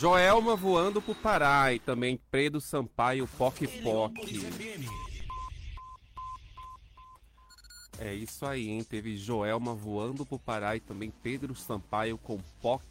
[0.00, 4.14] Joelma voando pro Pará e também Pedro Sampaio Poc Poc.
[8.02, 8.82] É isso aí, hein?
[8.82, 12.82] Teve Joelma voando pro Pará e também Pedro Sampaio com Poc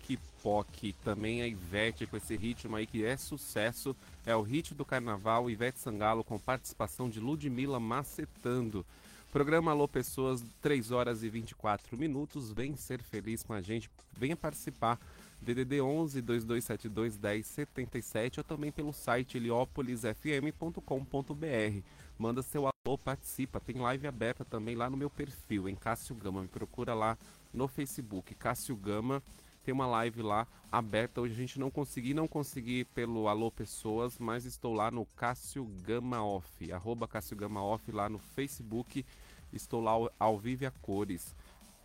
[0.43, 0.93] Poc.
[1.04, 3.96] Também a Ivete com esse ritmo aí que é sucesso.
[4.24, 8.86] É o hit do carnaval, Ivete Sangalo com participação de Ludmilla Macetando.
[9.32, 12.52] Programa Alô Pessoas, 3 horas e 24 minutos.
[12.52, 15.00] Vem ser feliz com a gente, venha participar.
[15.41, 21.83] DDD 11 2272 1077 ou também pelo site heliopolisfm.com.br.
[22.19, 23.61] Manda seu alô, participa.
[23.61, 26.41] Tem live aberta também lá no meu perfil, em Cássio Gama.
[26.41, 27.18] Me procura lá
[27.54, 29.23] no Facebook, Cássio Gama.
[29.64, 31.21] Tem uma live lá aberta.
[31.21, 35.63] Hoje a gente não consegui, não consegui pelo Alô Pessoas, mas estou lá no Cássio
[35.86, 39.05] Gama Off, arroba Cássio Gama Off lá no Facebook.
[39.53, 41.33] Estou lá ao, ao vivo a cores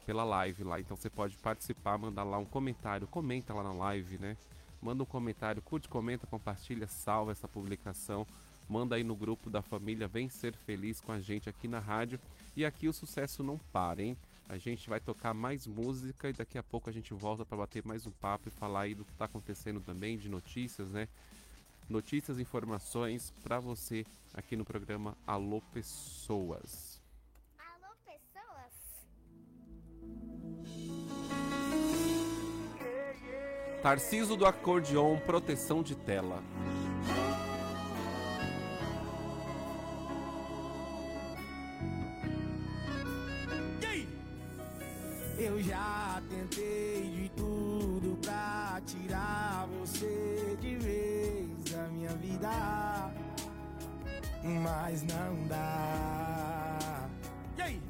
[0.05, 0.81] pela live lá.
[0.81, 4.37] Então você pode participar, mandar lá um comentário, comenta lá na live, né?
[4.83, 8.27] Manda um comentário, curte, comenta, compartilha, salva essa publicação.
[8.69, 12.19] Manda aí no grupo da família, vem ser feliz com a gente aqui na rádio.
[12.57, 14.17] E aqui o sucesso não para, hein?
[14.49, 17.85] A gente vai tocar mais música e daqui a pouco a gente volta para bater
[17.85, 21.09] mais um papo e falar aí do que está acontecendo também, de notícias, né?
[21.89, 27.01] Notícias, informações para você aqui no programa Alô Pessoas.
[27.59, 28.73] Alô, pessoas?
[33.83, 36.43] Tarciso do acordeon, proteção de tela.
[45.45, 53.13] Eu já tentei de tudo pra tirar você de vez da minha vida,
[54.63, 57.07] mas não dá.
[57.59, 57.83] E aí?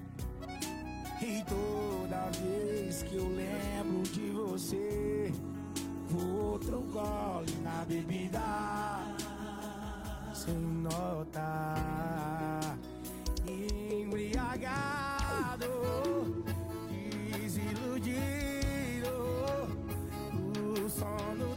[1.23, 5.33] E toda vez que eu lembro de você,
[6.13, 8.41] outro gole na bebida,
[10.35, 12.77] sem notar,
[13.47, 15.14] embriagado
[20.95, 21.54] o som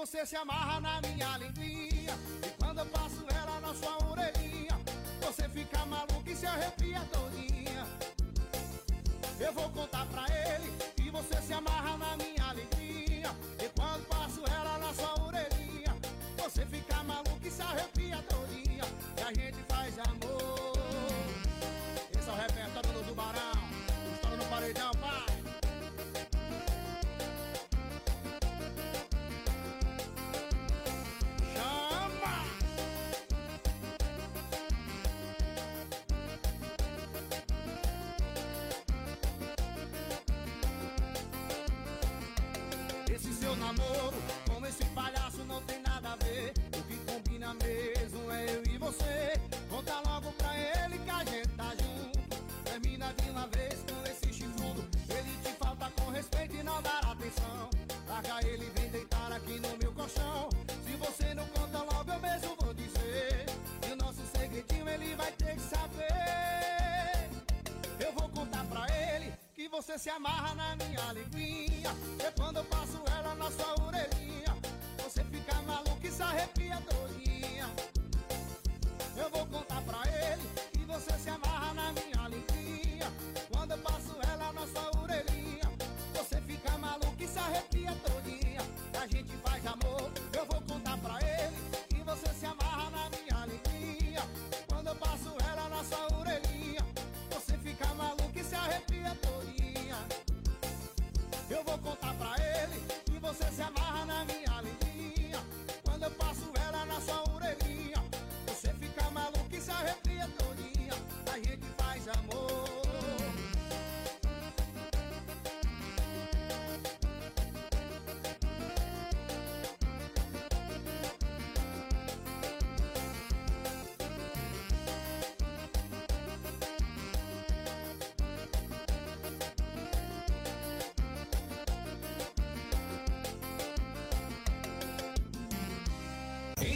[0.00, 1.79] você se amarra na minha linguinha.
[69.90, 71.49] Você se amarra na minha linguinha.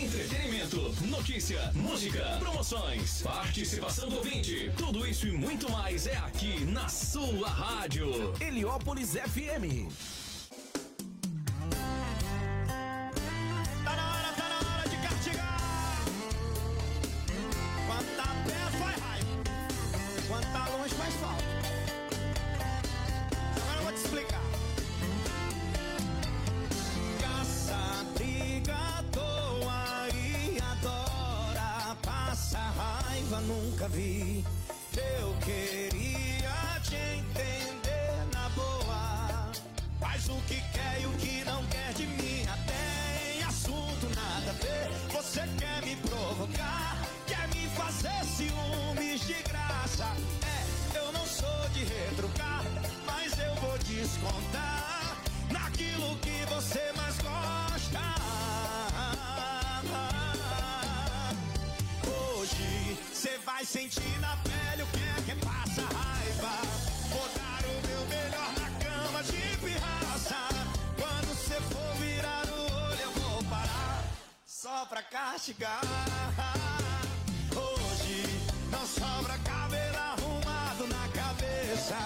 [0.05, 4.71] entretenimento, notícia, música, promoções, participação do ouvinte.
[4.77, 8.35] Tudo isso e muito mais é aqui na sua rádio.
[8.39, 9.89] Heliópolis FM.
[63.91, 66.53] sente na pele o que é que passa raiva.
[67.11, 70.37] Vou dar o meu melhor na cama de pirraça.
[70.99, 74.05] Quando você for virar o olho, eu vou parar
[74.47, 75.81] só pra castigar.
[77.55, 78.25] Hoje
[78.71, 81.99] não sobra cabelo arrumado na cabeça.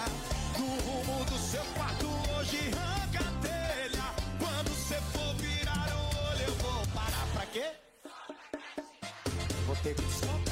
[0.57, 4.05] Do rumo do seu quarto, hoje arranca a telha.
[4.37, 7.71] Quando você for virar o olho, eu vou parar pra quê?
[9.65, 10.48] Vou ter que descontar.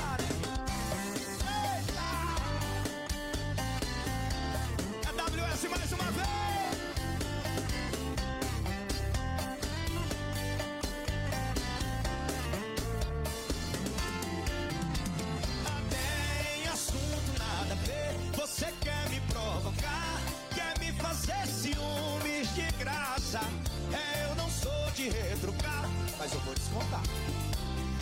[25.10, 27.04] retrucar, mas eu vou descontar.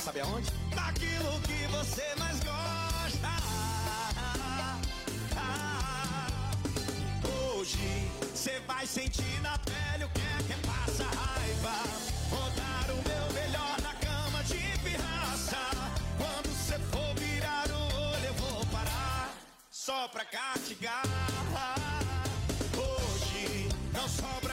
[0.04, 0.52] Sabe aonde?
[0.76, 3.30] Naquilo que você mais gosta.
[7.58, 11.84] Hoje você vai sentir na pele o que é que passa raiva.
[12.30, 15.58] Vou dar o meu melhor na cama de pirraça.
[16.18, 19.34] Quando você for virar o olho, eu vou parar
[19.72, 21.04] só pra castigar.
[22.78, 24.45] Hoje não sobra.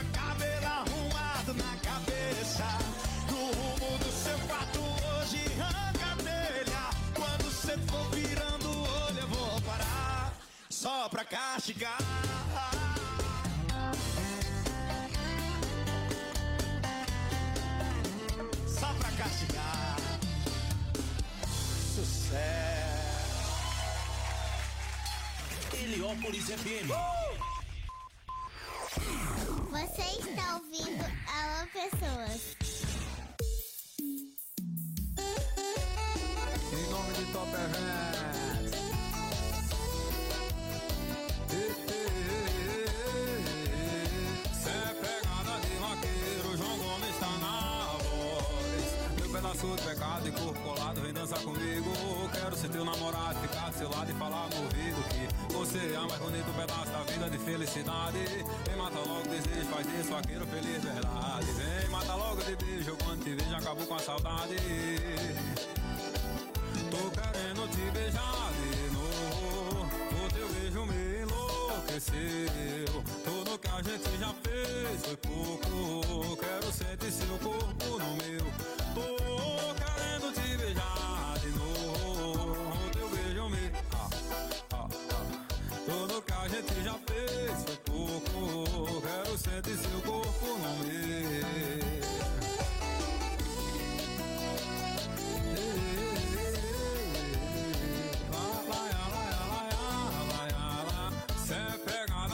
[10.83, 11.97] Só pra castigar.
[18.67, 19.97] Só pra castigar.
[21.95, 22.43] Sucesso.
[25.73, 26.91] Heliópolis FM.
[29.71, 32.57] Você está ouvindo Alô Pessoas.
[36.73, 38.52] Em nome de Top Events.
[49.63, 51.93] Pedaço de pecado e corpo colado, vem dançar comigo.
[52.33, 55.99] Quero ser teu namorado, ficar do seu lado e falar no ouvido que você é
[55.99, 58.19] o mais bonito pedaço da vida de felicidade.
[58.67, 61.47] Vem mata logo desejo, faz isso, vaqueiro feliz, verdade.
[61.53, 64.57] Vem mata logo de beijo, quando te vejo acabou com a saudade.
[66.91, 69.87] Tô querendo te beijar de novo.
[70.25, 73.03] O teu beijo me enlouqueceu.
[73.25, 76.37] Tudo que a gente já fez foi pouco.
[76.37, 78.82] Quero sentir seu corpo no meu.
[87.73, 89.01] Foi pouco.
[89.01, 90.93] Quero sentir seu corpo no meu.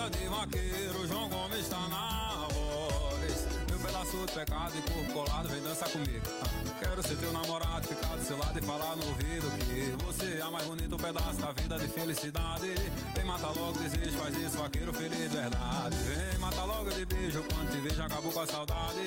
[0.00, 3.46] É de vaqueiro, João Gomes tá na voz.
[3.68, 6.24] Meu pedaço de pecado e corpo colado, vem dançar comigo.
[6.40, 10.42] Ah, Quero ser teu namorado, ficar seu lado e falar no ouvido que você é
[10.42, 12.74] a mais bonito pedaço da vida de felicidade.
[13.14, 15.96] Vem matar logo desejo, faz isso, vaqueiro feliz, verdade.
[15.96, 18.98] Vem matar logo de beijo, quando te vejo acabou com a saudade.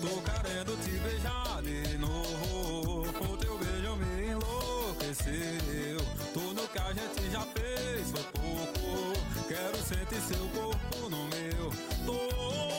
[0.00, 3.02] Tô querendo te beijar de novo.
[3.02, 6.00] O teu beijo me enlouqueceu.
[6.34, 9.46] Tudo que a gente já fez foi pouco.
[9.46, 11.70] Quero sentir seu corpo no meu.
[12.04, 12.18] Tô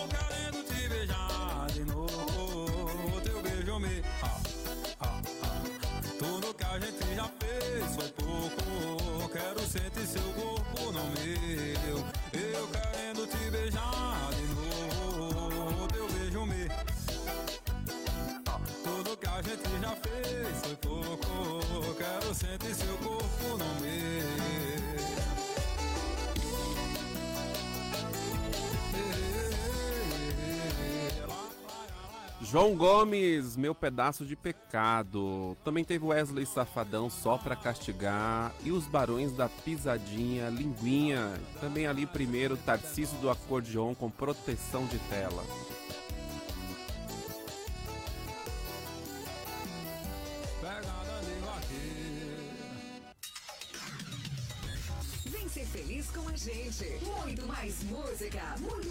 [0.09, 2.00] querendo te beijar de novo.
[3.81, 4.03] Me.
[4.21, 4.39] Ah,
[4.99, 5.63] ah, ah.
[6.19, 9.29] Tudo que a gente já fez foi pouco.
[9.33, 11.97] Quero sentir seu corpo no meu.
[12.31, 15.87] Eu querendo te beijar de novo.
[15.87, 16.69] Teu beijo me.
[18.83, 21.95] Tudo que a gente já fez foi pouco.
[21.95, 23.40] Quero sentir seu corpo
[32.43, 35.55] João Gomes, meu pedaço de pecado.
[35.63, 38.51] Também teve Wesley Safadão só pra castigar.
[38.63, 41.39] E os Barões da Pisadinha, Linguinha.
[41.59, 45.43] Também ali primeiro, Tarcísio do Acordeon com proteção de tela.
[55.25, 56.85] Vem ser feliz com a gente.
[57.21, 58.90] Muito mais música, muito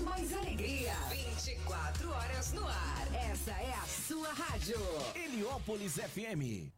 [4.20, 4.76] sua rádio.
[5.14, 6.68] Heliópolis FM.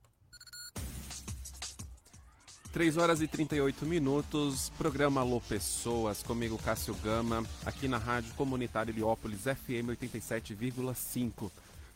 [2.72, 8.92] 3 horas e 38 minutos, programa Alô Pessoas, comigo Cássio Gama, aqui na Rádio Comunitária
[8.92, 11.50] Heliópolis FM 87,5.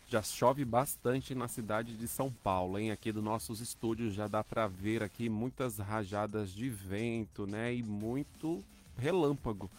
[0.08, 2.90] Já chove bastante na cidade de São Paulo, hein?
[2.90, 7.72] Aqui dos nossos estúdios já dá para ver aqui muitas rajadas de vento, né?
[7.72, 8.64] E muito
[8.98, 9.70] relâmpago.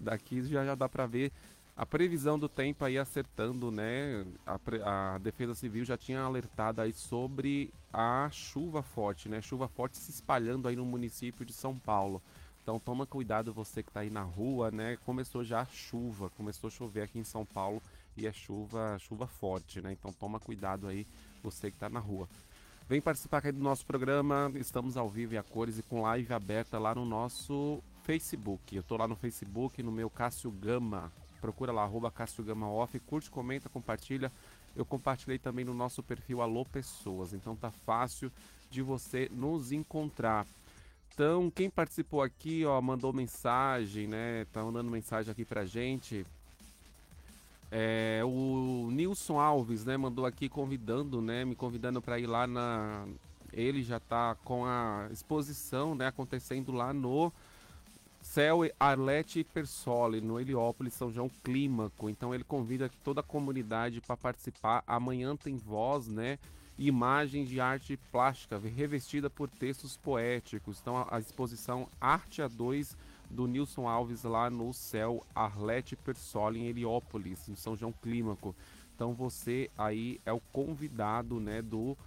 [0.00, 1.30] Daqui já, já dá para ver
[1.76, 4.26] a previsão do tempo aí acertando, né?
[4.46, 9.40] A, a Defesa Civil já tinha alertado aí sobre a chuva forte, né?
[9.40, 12.22] Chuva forte se espalhando aí no município de São Paulo.
[12.62, 14.96] Então toma cuidado você que tá aí na rua, né?
[15.04, 17.82] Começou já a chuva, começou a chover aqui em São Paulo
[18.16, 19.92] e é chuva, chuva forte, né?
[19.92, 21.06] Então toma cuidado aí
[21.42, 22.28] você que tá na rua.
[22.88, 26.32] Vem participar aqui do nosso programa, estamos ao vivo e a cores e com live
[26.34, 28.76] aberta lá no nosso Facebook.
[28.76, 31.10] Eu tô lá no Facebook, no meu Cássio Gama.
[31.42, 34.30] Procura lá, arroba Cássio Gama Off, curte, comenta, compartilha.
[34.76, 38.30] Eu compartilhei também no nosso perfil Alô Pessoas, então tá fácil
[38.70, 40.46] de você nos encontrar.
[41.12, 44.46] Então, quem participou aqui, ó, mandou mensagem, né?
[44.52, 46.24] Tá mandando mensagem aqui pra gente.
[47.72, 53.04] É, o Nilson Alves, né, mandou aqui convidando, né, me convidando para ir lá na.
[53.52, 57.32] Ele já tá com a exposição, né, acontecendo lá no
[58.22, 62.08] Céu Arlete Persole, no Heliópolis, São João Clímaco.
[62.08, 64.84] Então ele convida toda a comunidade para participar.
[64.86, 66.38] Amanhã tem voz, né?
[66.78, 70.78] Imagem de arte plástica revestida por textos poéticos.
[70.80, 72.96] Então a, exposição Arte A2
[73.28, 78.54] do Nilson Alves lá no Céu Arlete Persole em Heliópolis, em São João Clímaco.
[78.94, 81.98] Então você aí é o convidado, né, do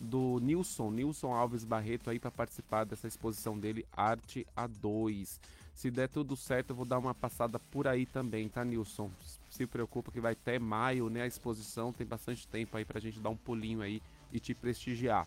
[0.00, 5.38] Do Nilson, Nilson Alves Barreto aí para participar dessa exposição dele Arte A2.
[5.74, 9.10] Se der tudo certo, eu vou dar uma passada por aí também, tá, Nilson?
[9.50, 13.18] Se preocupa que vai até maio, né, a exposição, tem bastante tempo aí pra gente
[13.18, 15.26] dar um pulinho aí e te prestigiar.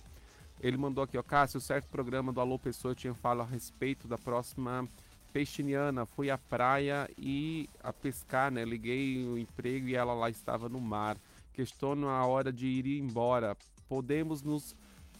[0.62, 4.07] Ele mandou aqui, ó, Cássio, certo programa do Alô Pessoa, eu tinha falo a respeito
[4.07, 4.88] da próxima
[5.34, 8.63] Peixiniana, fui à praia e a pescar, né?
[8.63, 11.17] Liguei o emprego e ela lá estava no mar.
[11.51, 13.57] Questiono a hora de ir embora.
[13.88, 14.75] Podemos nos,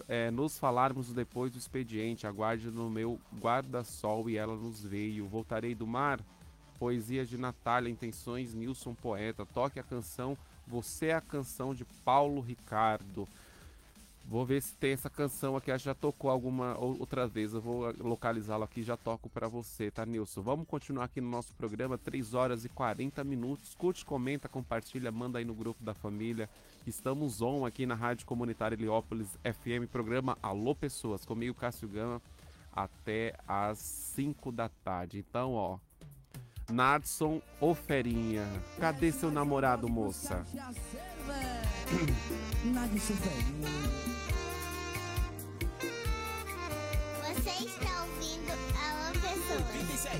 [0.08, 2.28] é, nos falarmos depois do expediente.
[2.28, 5.28] Aguarde no meu guarda-sol e ela nos veio.
[5.28, 6.20] Voltarei do mar.
[6.78, 9.46] Poesia de Natália, Intenções, Nilson Poeta.
[9.46, 13.28] Toque a canção Você é a canção de Paulo Ricardo.
[14.28, 17.54] Vou ver se tem essa canção aqui, já tocou alguma outra vez.
[17.54, 20.42] Eu vou localizá-lo aqui e já toco para você, tá, Nilson?
[20.42, 23.76] Vamos continuar aqui no nosso programa, 3 horas e 40 minutos.
[23.76, 26.50] Curte, comenta, compartilha, manda aí no grupo da família.
[26.88, 32.20] Estamos on aqui na Rádio Comunitária Heliópolis FM, programa Alô Pessoas, comigo Cássio Gama,
[32.74, 35.20] até às 5 da tarde.
[35.20, 35.78] Então, ó,
[36.72, 38.44] Nadson Oferinha,
[38.80, 40.44] cadê seu namorado, moça?
[47.22, 49.64] Você está ouvindo Alô Pessoas.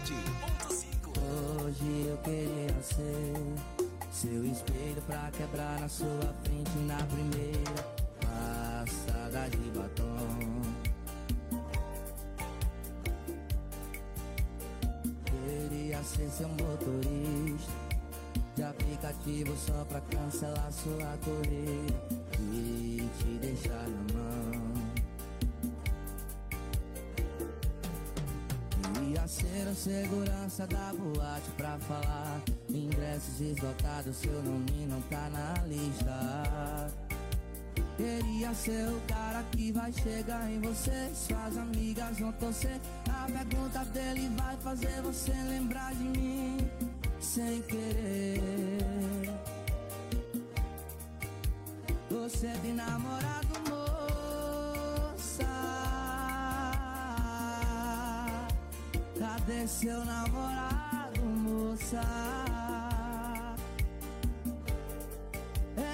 [0.06, 1.18] 87.5
[1.66, 3.34] Hoje eu queria ser
[4.12, 7.84] seu espelho pra quebrar na sua frente na primeira
[8.22, 10.62] passada de batom.
[15.26, 17.85] Queria ser seu motorista
[18.56, 21.94] de aplicativo só pra cancelar sua corrida
[22.40, 24.76] e te deixar na mão.
[29.28, 32.42] Ser o segurança da boate pra falar.
[32.70, 36.92] Ingressos esgotados, seu nome não tá na lista.
[37.98, 41.10] Queria ser o cara que vai chegar em você.
[41.14, 42.80] Suas amigas vão torcer.
[43.10, 46.85] A pergunta dele vai fazer você lembrar de mim
[47.26, 48.40] Sem querer
[52.10, 55.44] Você tem namorado, moça
[59.20, 62.65] Cadê seu namorado, moça?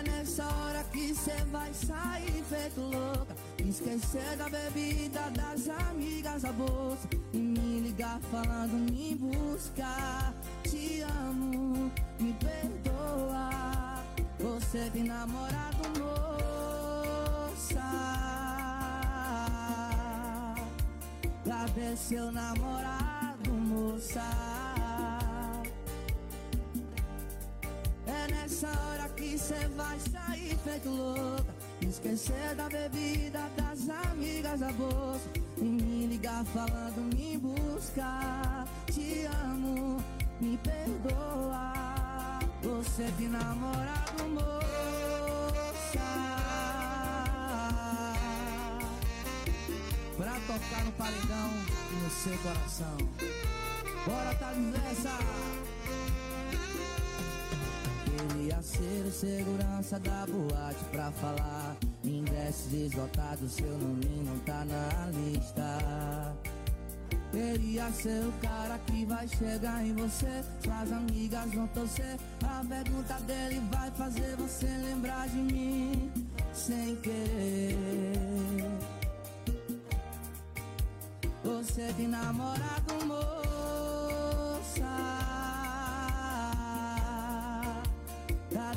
[0.03, 3.35] Nessa hora que cê vai sair feito louca.
[3.59, 7.07] Esquecer da bebida, das amigas, da bolsa.
[7.33, 10.33] E me ligar falando me buscar
[10.63, 14.03] Te amo, me perdoa.
[14.39, 17.81] Você tem namorado, moça.
[21.45, 24.70] Cadê seu namorado, moça?
[28.11, 34.71] É nessa hora que cê vai sair feito louca Esquecer da bebida, das amigas, da
[34.73, 40.03] bolsa E me ligar falando me buscar Te amo,
[40.41, 41.71] me perdoa.
[42.63, 44.51] Você tem namorado, moça.
[50.17, 51.51] Pra tocar no paredão
[51.91, 52.97] e no seu coração.
[54.05, 54.51] Bora, tá
[54.91, 55.70] essa Queria
[58.61, 61.75] ser o segurança da boate pra falar.
[62.03, 66.35] Ingressos esgotados, seu nome não tá na lista.
[67.31, 70.43] Queria ser o cara que vai chegar em você.
[70.63, 72.17] Suas amigas vão torcer.
[72.43, 76.11] A pergunta dele vai fazer você lembrar de mim
[76.53, 77.77] Sem querer.
[81.43, 83.31] Você tem namorado, moça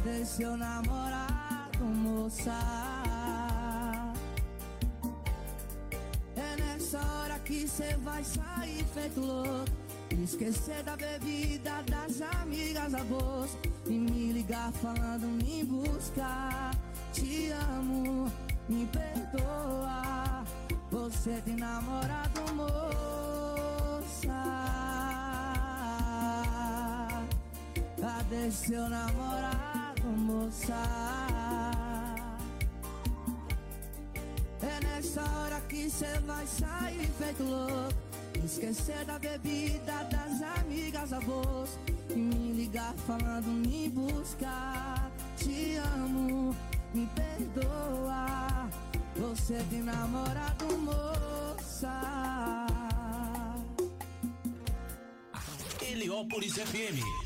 [0.05, 2.53] Cadê seu namorado, moça?
[6.37, 9.65] É nessa hora que cê vai sair feito louco.
[10.23, 16.71] Esquecer da bebida, das amigas, da bolsa E me ligar falando me buscar
[17.13, 18.31] Te amo,
[18.69, 20.45] me perdoa.
[20.91, 24.05] Você tem namorado, moça.
[27.99, 30.75] Cadê seu namorado, moça.
[34.63, 37.95] É nessa hora que cê vai sair feito louco.
[38.45, 41.79] Esquecer da bebida, das amigas, avós.
[42.11, 45.11] E me ligar falando me buscar.
[45.37, 46.55] Te amo,
[46.93, 48.69] me perdoa.
[49.17, 52.67] Você tem namorado, moça.
[55.81, 57.24] Heliópolis FM.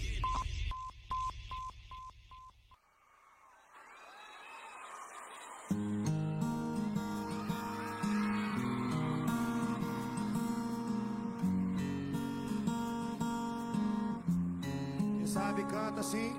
[15.38, 16.34] Sabe canta assim.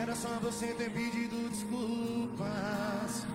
[0.00, 3.26] Era só você ter pedido desculpas.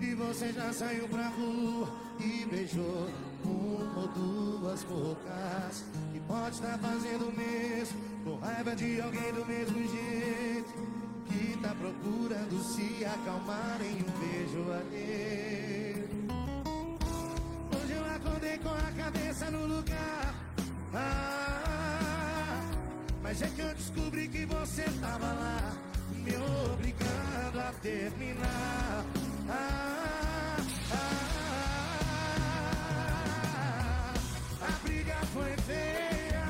[0.00, 3.08] E você já saiu pra rua e beijou
[3.44, 5.84] uma ou duas bocas.
[6.14, 10.72] E pode estar fazendo o mesmo, com raiva de alguém do mesmo jeito.
[11.26, 16.08] Que tá procurando se acalmar em um beijo alheio.
[17.76, 20.34] Hoje eu acordei com a cabeça no lugar.
[20.92, 22.19] Ah,
[23.22, 25.72] mas é que eu descobri que você tava lá,
[26.14, 26.36] me
[26.72, 29.04] obrigando a terminar.
[29.48, 30.56] Ah,
[30.92, 31.74] ah,
[34.62, 36.48] a briga foi feia.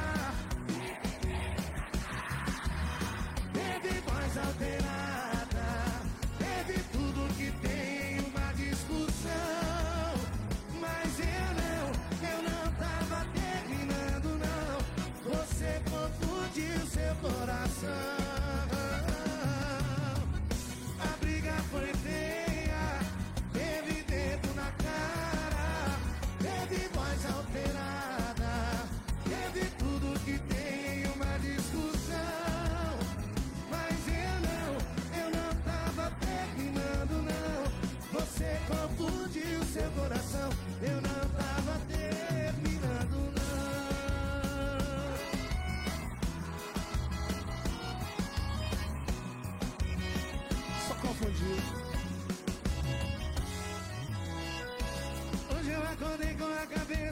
[3.52, 5.09] Teve voz alterada,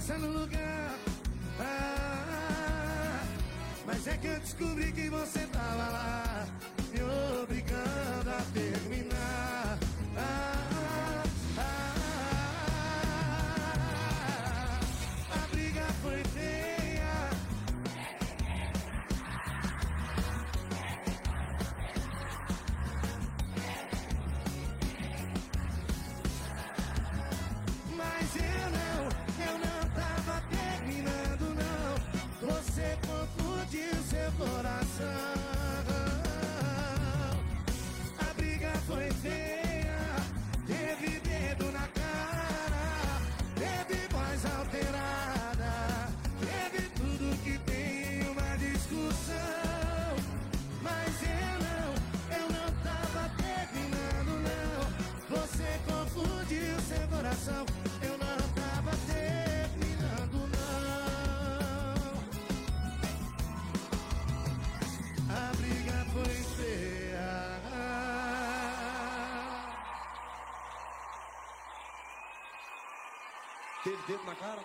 [0.08, 0.94] a cabeça no lugar.
[1.60, 3.22] Ah,
[3.86, 5.40] mas é que eu descobri que você
[74.08, 74.62] dedo na cara?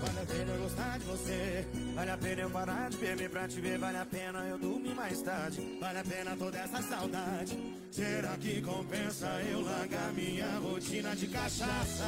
[0.00, 1.66] Vale a pena eu gostar de você.
[1.94, 3.78] Vale a pena eu parar de beber pra te ver.
[3.78, 5.78] Vale a pena eu dormir mais tarde.
[5.80, 7.74] Vale a pena toda essa saudade.
[7.90, 12.04] Será que compensa eu largar minha rotina de cachaça?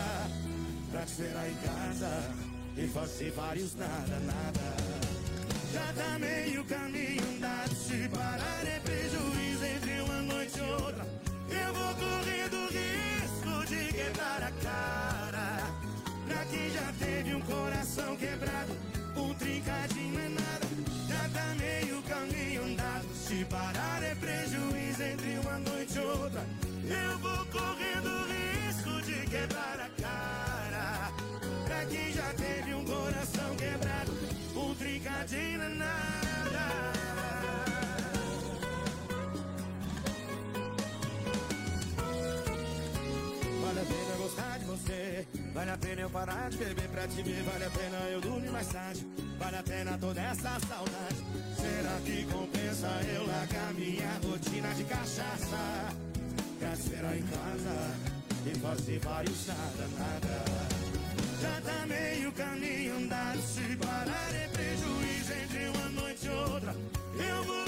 [0.90, 2.46] Pra te esperar em casa
[2.77, 4.77] e fazer vários nada, nada.
[5.73, 7.75] Já tá meio caminho andado.
[7.75, 8.56] Se parar
[46.47, 49.07] pena eu parar de beber pra te ver, vale a pena eu dormir mais tarde.
[49.39, 51.25] Vale a pena toda essa saudade.
[51.57, 55.95] Será que compensa eu largar minha rotina de cachaça?
[56.59, 57.95] Pra esperar em casa
[58.47, 60.45] e fazer vários nada, nada.
[61.41, 66.75] Já tá meio caminho andado, se parar é prejuízo entre uma noite e outra.
[67.29, 67.66] Eu vou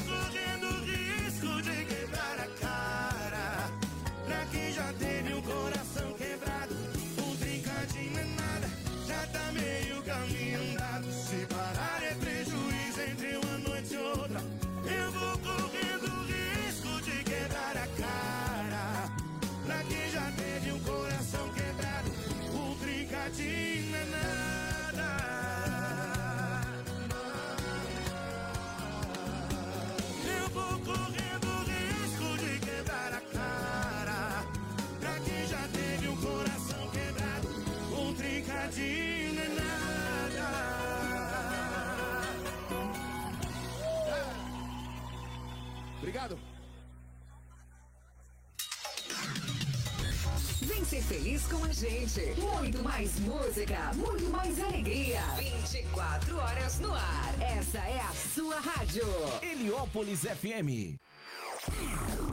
[51.50, 52.20] com a gente.
[52.40, 55.20] Muito mais música, muito mais alegria.
[55.38, 57.34] 24 horas no ar.
[57.40, 59.04] Essa é a sua rádio.
[59.42, 60.98] Heliópolis FM.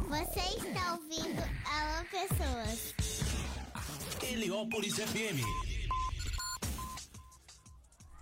[0.08, 2.94] Você está ouvindo Alô Pessoas.
[4.22, 5.75] Heliópolis FM.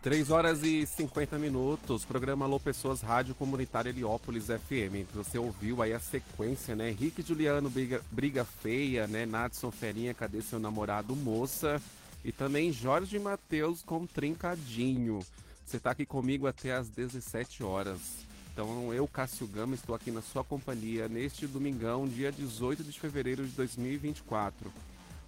[0.03, 5.07] 3 horas e 50 minutos, programa Alô Pessoas, Rádio Comunitária Heliópolis FM.
[5.15, 6.89] Você ouviu aí a sequência, né?
[6.89, 9.25] Henrique Juliano, Briga, Briga Feia, né?
[9.25, 11.81] Nadson Ferinha, Cadê Seu Namorado, Moça?
[12.21, 15.21] E também Jorge Matheus com Trincadinho.
[15.65, 18.25] Você tá aqui comigo até às 17 horas.
[18.51, 23.47] Então eu, Cássio Gama, estou aqui na sua companhia neste domingão, dia 18 de fevereiro
[23.47, 24.69] de 2024.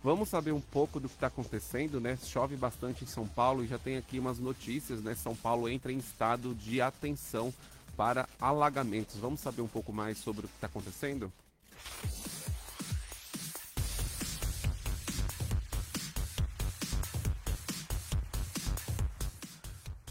[0.05, 2.15] Vamos saber um pouco do que está acontecendo, né?
[2.23, 5.15] Chove bastante em São Paulo e já tem aqui umas notícias, né?
[5.15, 7.51] São Paulo entra em estado de atenção
[7.97, 9.15] para alagamentos.
[9.15, 11.33] Vamos saber um pouco mais sobre o que está acontecendo?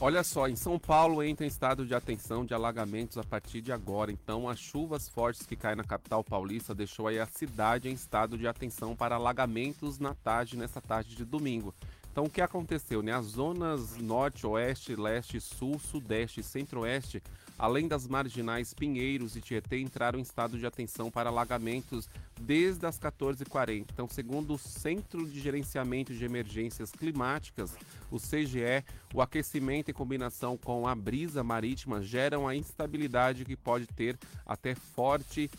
[0.06, 3.72] Olha só, em São Paulo entra em estado de atenção de alagamentos a partir de
[3.72, 4.12] agora.
[4.12, 8.36] Então, as chuvas fortes que caem na capital paulista deixou aí a cidade em estado
[8.36, 11.74] de atenção para alagamentos na tarde, nessa tarde de domingo.
[12.12, 13.02] Então, o que aconteceu?
[13.02, 13.12] Né?
[13.12, 17.22] As zonas norte, oeste, leste, sul, sudeste e centro-oeste,
[17.58, 22.08] além das marginais Pinheiros e Tietê, entraram em estado de atenção para alagamentos
[22.40, 23.86] desde as 14h40.
[23.92, 27.76] Então, segundo o Centro de Gerenciamento de Emergências Climáticas,
[28.10, 33.86] o CGE, o aquecimento em combinação com a brisa marítima geram a instabilidade que pode
[33.86, 35.50] ter até forte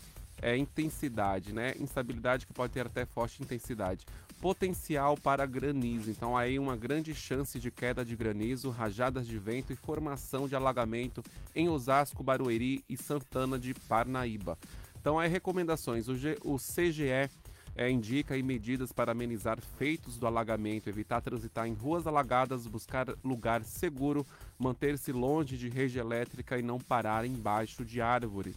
[0.42, 1.74] é, intensidade, né?
[1.78, 4.04] Instabilidade que pode ter até forte intensidade.
[4.40, 6.10] Potencial para granizo.
[6.10, 10.54] Então aí uma grande chance de queda de granizo, rajadas de vento e formação de
[10.54, 11.22] alagamento
[11.54, 14.58] em Osasco, Barueri e Santana de Parnaíba.
[15.00, 16.08] Então aí recomendações.
[16.08, 17.30] O, G, o CGE
[17.76, 23.06] é, indica aí medidas para amenizar feitos do alagamento, evitar transitar em ruas alagadas, buscar
[23.22, 24.26] lugar seguro,
[24.58, 28.54] manter-se longe de rede elétrica e não parar embaixo de árvore.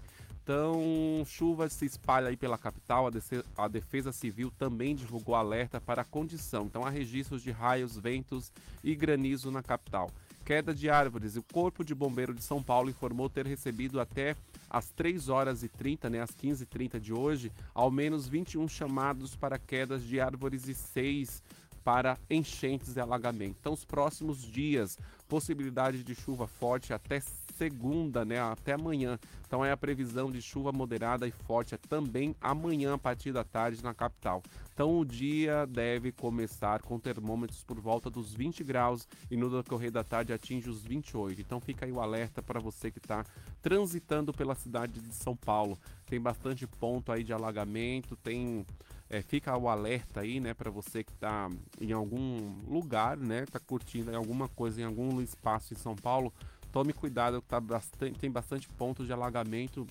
[0.49, 3.07] Então, chuva se espalha aí pela capital.
[3.07, 6.65] A, a Defesa Civil também divulgou alerta para a condição.
[6.65, 8.51] Então, há registros de raios, ventos
[8.83, 10.09] e granizo na capital.
[10.43, 11.35] Queda de árvores.
[11.35, 14.35] O Corpo de Bombeiro de São Paulo informou ter recebido até
[14.67, 19.59] às 3 horas e 30, né, às 15h30 de hoje, ao menos 21 chamados para
[19.59, 21.43] quedas de árvores e 6
[21.83, 23.57] para enchentes e alagamento.
[23.59, 27.21] Então, os próximos dias, possibilidade de chuva forte até
[27.59, 29.19] segunda, né, até amanhã.
[29.45, 33.43] Então, é a previsão de chuva moderada e forte é também amanhã, a partir da
[33.43, 34.41] tarde, na capital.
[34.73, 39.91] Então, o dia deve começar com termômetros por volta dos 20 graus e no decorrer
[39.91, 41.41] da tarde atinge os 28.
[41.41, 43.25] Então, fica aí o alerta para você que está
[43.61, 45.77] transitando pela cidade de São Paulo.
[46.05, 48.65] Tem bastante ponto aí de alagamento, tem
[49.09, 51.49] é, fica o alerta aí, né, para você que tá
[51.81, 56.31] em algum lugar, né, tá curtindo alguma coisa em algum espaço em São Paulo,
[56.71, 59.88] tome cuidado tá bastante, tem bastante pontos de alagamento.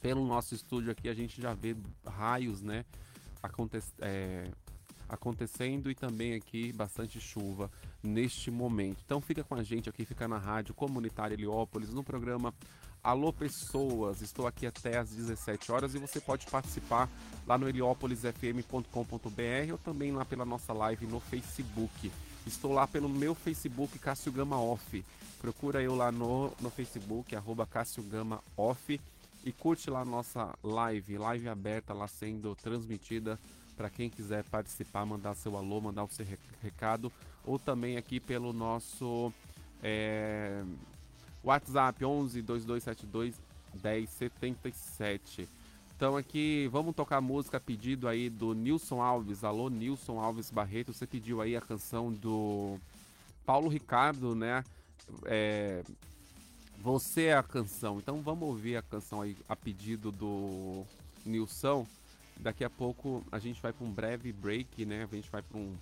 [0.00, 2.84] Pelo nosso estúdio aqui a gente já vê raios, né,
[3.40, 4.50] aconte é,
[5.08, 7.70] acontecendo e também aqui bastante chuva
[8.02, 9.02] neste momento.
[9.04, 12.54] Então fica com a gente aqui, fica na rádio comunitária Heliópolis no programa
[13.02, 14.22] Alô Pessoas.
[14.22, 17.08] Estou aqui até às 17 horas e você pode participar
[17.46, 22.10] lá no heliopolisfm.com.br ou também lá pela nossa live no Facebook.
[22.46, 25.04] Estou lá pelo meu Facebook Cássio Gama Off.
[25.44, 28.98] Procura eu lá no, no Facebook, arroba Cássio Gama Off
[29.44, 33.38] e curte lá a nossa live, live aberta lá sendo transmitida
[33.76, 37.12] para quem quiser participar, mandar seu alô, mandar o seu re- recado,
[37.44, 39.30] ou também aqui pelo nosso
[39.82, 40.64] é,
[41.44, 43.34] WhatsApp 11 2272
[43.74, 45.46] 1077.
[45.94, 49.44] Então aqui, vamos tocar a música pedido aí do Nilson Alves.
[49.44, 50.94] Alô, Nilson Alves Barreto.
[50.94, 52.78] Você pediu aí a canção do
[53.44, 54.64] Paulo Ricardo, né?
[55.26, 55.82] É,
[56.78, 57.98] Você é a canção.
[57.98, 60.84] Então vamos ouvir a canção aí a pedido do
[61.24, 61.86] Nilson.
[62.36, 65.08] Daqui a pouco a gente vai para um breve break, né?
[65.10, 65.74] A gente vai para um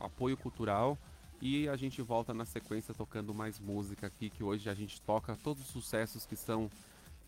[0.00, 0.98] apoio cultural
[1.40, 5.36] e a gente volta na sequência tocando mais música aqui, que hoje a gente toca
[5.42, 6.70] todos os sucessos que são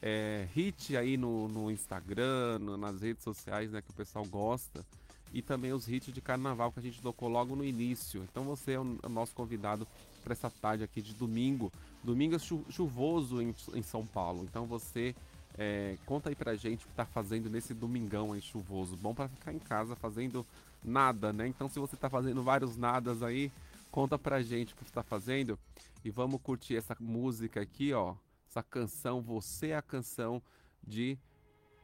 [0.02, 4.84] é, hit aí no, no Instagram, no- nas redes sociais, né, que o pessoal gosta,
[5.32, 8.22] e também os hits de carnaval que a gente tocou logo no início.
[8.30, 9.86] Então você é o, o nosso convidado
[10.26, 11.72] para essa tarde aqui de domingo.
[12.02, 15.14] Domingo é chu- chuvoso em, em São Paulo, então você
[15.56, 18.96] é, conta aí pra gente o que tá fazendo nesse domingão aí chuvoso.
[18.96, 20.44] Bom para ficar em casa fazendo
[20.82, 21.46] nada, né?
[21.46, 23.52] Então se você tá fazendo vários nadas aí,
[23.88, 25.56] conta pra gente o que você tá fazendo
[26.04, 28.14] e vamos curtir essa música aqui, ó.
[28.50, 30.42] Essa canção, Você é a Canção
[30.84, 31.16] de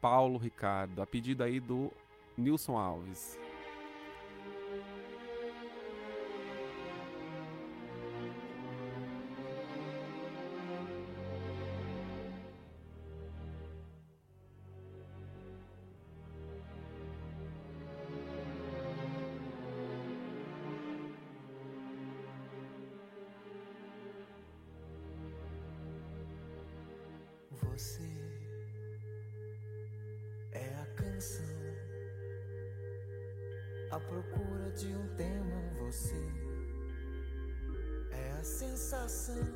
[0.00, 1.92] Paulo Ricardo, a pedido aí do
[2.36, 3.38] Nilson Alves.
[27.82, 28.08] Você
[30.52, 31.44] é a canção,
[33.90, 35.60] a procura de um tema.
[35.80, 36.22] Você
[38.12, 39.48] é a sensação,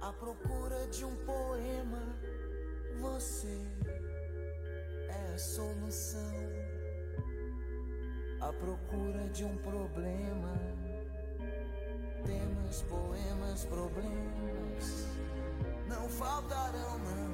[0.00, 2.02] a procura de um poema.
[3.00, 3.58] Você
[5.08, 6.42] é a solução,
[8.38, 10.60] a procura de um problema.
[12.26, 15.17] Temas, poemas, problemas
[15.98, 17.28] não faltarão, não.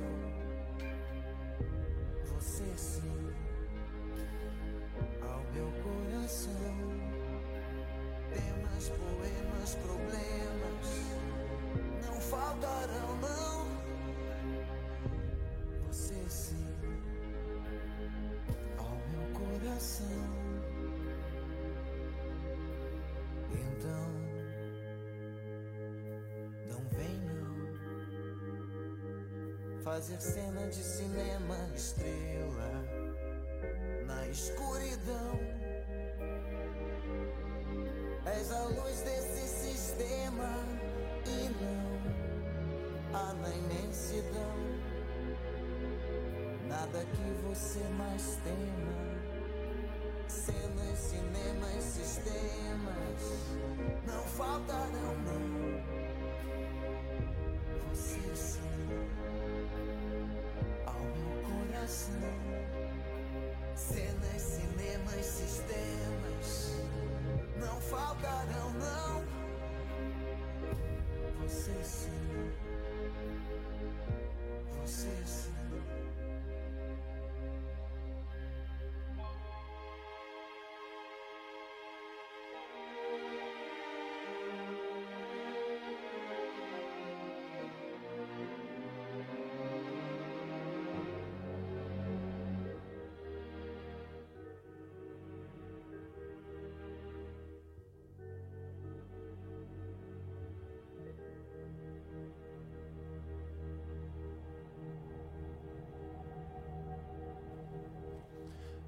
[2.25, 3.35] Você sim,
[5.23, 6.75] ao meu coração.
[8.31, 10.87] Temas, poemas, problemas
[12.07, 13.67] não faltarão, não.
[15.89, 16.75] Você sim,
[18.79, 20.25] ao meu coração.
[23.53, 24.14] Então.
[29.85, 32.71] Fazer cena de cinema estrela
[34.07, 35.39] na escuridão.
[38.25, 40.49] És a luz desse sistema
[41.27, 44.57] e não há na imensidão
[46.67, 48.95] nada que você mais tema.
[50.27, 53.21] Cenas, cinemas, sistemas
[54.07, 55.74] não faltarão não.
[63.87, 66.73] Cenas, cinemas, sistemas.
[67.59, 68.34] Não faltarão,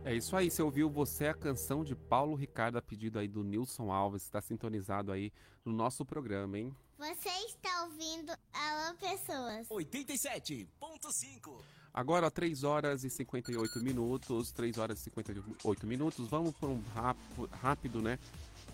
[0.07, 3.27] É isso aí, você ouviu Você é a Canção de Paulo Ricardo, a pedido aí
[3.27, 5.33] do Nilson Alves, está sintonizado aí
[5.65, 6.73] no nosso programa, hein?
[6.97, 9.67] Você está ouvindo Alô Pessoas.
[9.67, 11.61] 87.5.
[11.93, 17.51] Agora, 3 horas e 58 minutos, 3 horas e 58 minutos, vamos para um rápido,
[17.61, 18.17] rápido, né?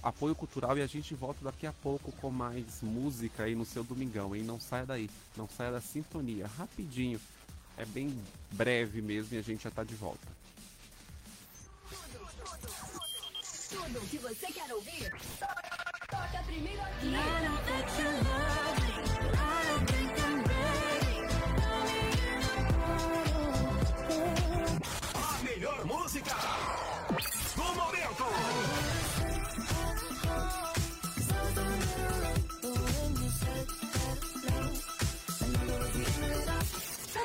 [0.03, 3.83] Apoio cultural e a gente volta daqui a pouco com mais música aí no seu
[3.83, 4.43] domingão, hein?
[4.43, 7.18] Não saia daí, não saia da sintonia, rapidinho.
[7.78, 8.14] É bem
[8.51, 10.21] breve mesmo e a gente já tá de volta.
[14.22, 15.12] Você quer ouvir,
[16.08, 17.12] toca primeiro aqui.
[25.16, 26.34] A melhor música
[27.56, 28.24] do momento.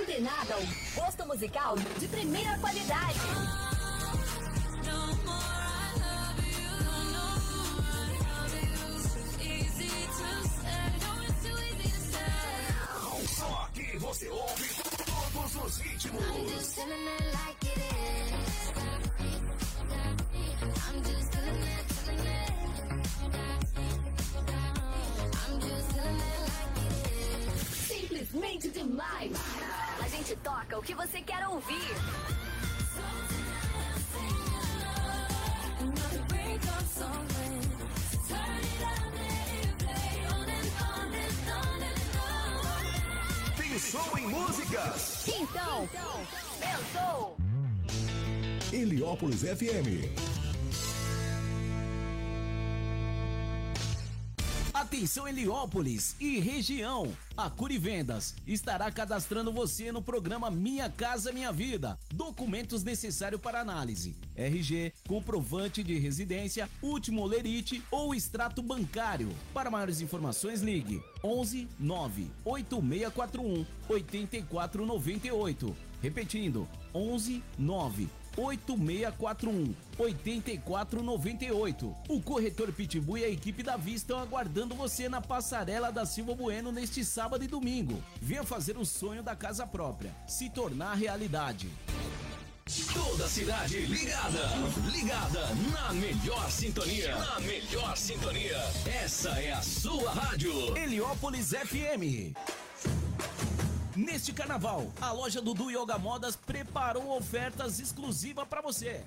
[0.02, 3.67] Antenada, o posto musical de primeira qualidade.
[15.68, 16.24] Todos os ritmos.
[27.88, 29.32] Simplesmente demais.
[30.02, 31.96] A gente toca o que você quer ouvir.
[43.58, 45.17] Pensou em músicas?
[45.28, 45.90] Então,
[46.62, 47.38] eu sou.
[48.72, 50.47] Heliópolis FM.
[54.98, 57.16] Atenção Heliópolis e região.
[57.38, 62.00] A Curivendas estará cadastrando você no programa Minha Casa Minha Vida.
[62.12, 69.30] Documentos necessários para análise: RG, comprovante de residência, último lerite ou extrato bancário.
[69.54, 75.78] Para maiores informações, ligue 11 9 8641 8498.
[76.02, 81.96] Repetindo, 11 9 8641 8498.
[82.08, 86.36] O corretor Pitbull e a equipe da Vista estão aguardando você na passarela da Silva
[86.36, 88.02] Bueno neste sábado e domingo.
[88.22, 91.70] Venha fazer o sonho da casa própria se tornar realidade.
[92.94, 94.50] Toda a cidade ligada,
[94.92, 98.58] ligada na melhor sintonia, na melhor sintonia.
[99.04, 100.78] Essa é a sua rádio.
[100.78, 102.36] Heliópolis FM.
[103.98, 109.04] Neste carnaval, a loja Dudu Yoga Modas preparou ofertas exclusivas para você.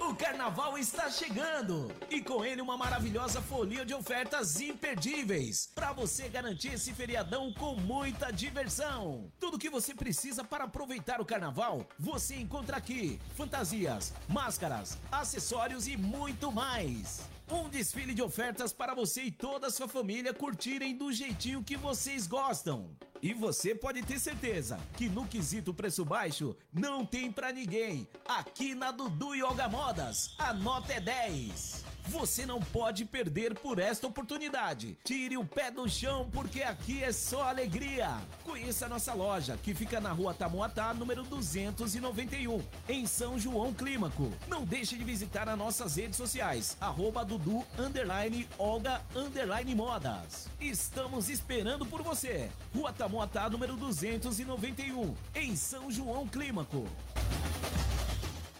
[0.00, 6.30] O carnaval está chegando e com ele uma maravilhosa folia de ofertas imperdíveis para você
[6.30, 9.30] garantir esse feriadão com muita diversão.
[9.38, 15.94] Tudo que você precisa para aproveitar o carnaval, você encontra aqui: fantasias, máscaras, acessórios e
[15.94, 17.20] muito mais.
[17.50, 21.76] Um desfile de ofertas para você e toda a sua família curtirem do jeitinho que
[21.76, 22.88] vocês gostam.
[23.24, 28.06] E você pode ter certeza que no quesito preço baixo não tem pra ninguém.
[28.28, 31.83] Aqui na Dudu Yoga Modas, a nota é 10.
[32.08, 34.96] Você não pode perder por esta oportunidade.
[35.04, 38.10] Tire o pé do chão porque aqui é só alegria.
[38.44, 44.30] Conheça nossa loja que fica na rua Tamoatá, número 291, em São João Clímaco.
[44.46, 50.48] Não deixe de visitar as nossas redes sociais, arroba Dudu underline Olga underline Modas.
[50.60, 52.50] Estamos esperando por você.
[52.74, 56.86] Rua Tamoatá, número 291, em São João Clímaco.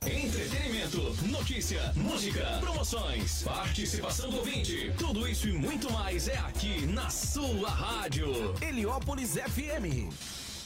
[0.07, 4.93] Entretenimento, notícia, música, promoções, participação do ouvinte.
[4.99, 8.55] Tudo isso e muito mais é aqui na sua rádio.
[8.61, 10.44] Heliópolis FM.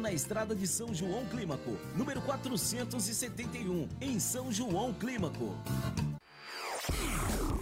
[0.00, 5.56] na estrada de São João Clímaco, número 471, em São João Clímaco.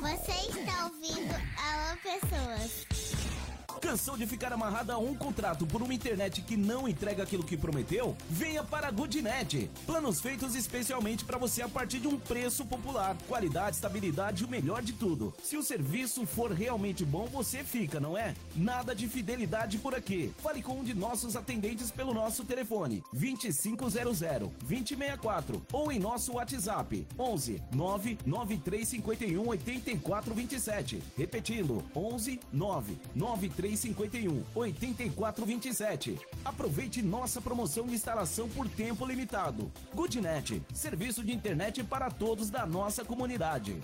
[0.00, 2.89] Você está ouvindo Alô Pessoas.
[3.80, 7.56] Cansou de ficar amarrado a um contrato por uma internet que não entrega aquilo que
[7.56, 8.14] prometeu?
[8.28, 9.70] Venha para a Goodnet.
[9.86, 13.16] Planos feitos especialmente para você a partir de um preço popular.
[13.26, 15.32] Qualidade, estabilidade e o melhor de tudo.
[15.42, 18.34] Se o serviço for realmente bom, você fica, não é?
[18.54, 20.30] Nada de fidelidade por aqui.
[20.42, 23.94] Fale com um de nossos atendentes pelo nosso telefone 2500
[24.60, 31.02] 2064 ou em nosso WhatsApp 11 99351 8427.
[31.16, 32.38] Repetindo 11
[33.70, 36.18] 99351 8427.
[36.44, 39.70] Aproveite nossa promoção de instalação por tempo limitado.
[39.94, 43.76] Goodnet, serviço de internet para todos da nossa comunidade.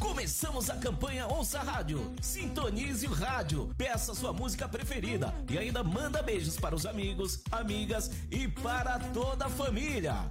[0.00, 2.14] começamos a campanha Ouça Rádio.
[2.22, 8.10] Sintonize o rádio, peça sua música preferida e ainda manda beijos para os amigos, amigas
[8.30, 10.30] e para toda a família.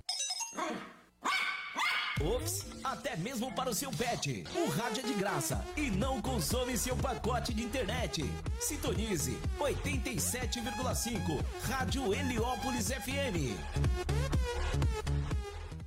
[2.21, 4.43] Ops, até mesmo para o seu pet.
[4.53, 8.23] O rádio é de graça e não consome seu pacote de internet.
[8.59, 13.55] Sintonize 87,5 Rádio Heliópolis FM.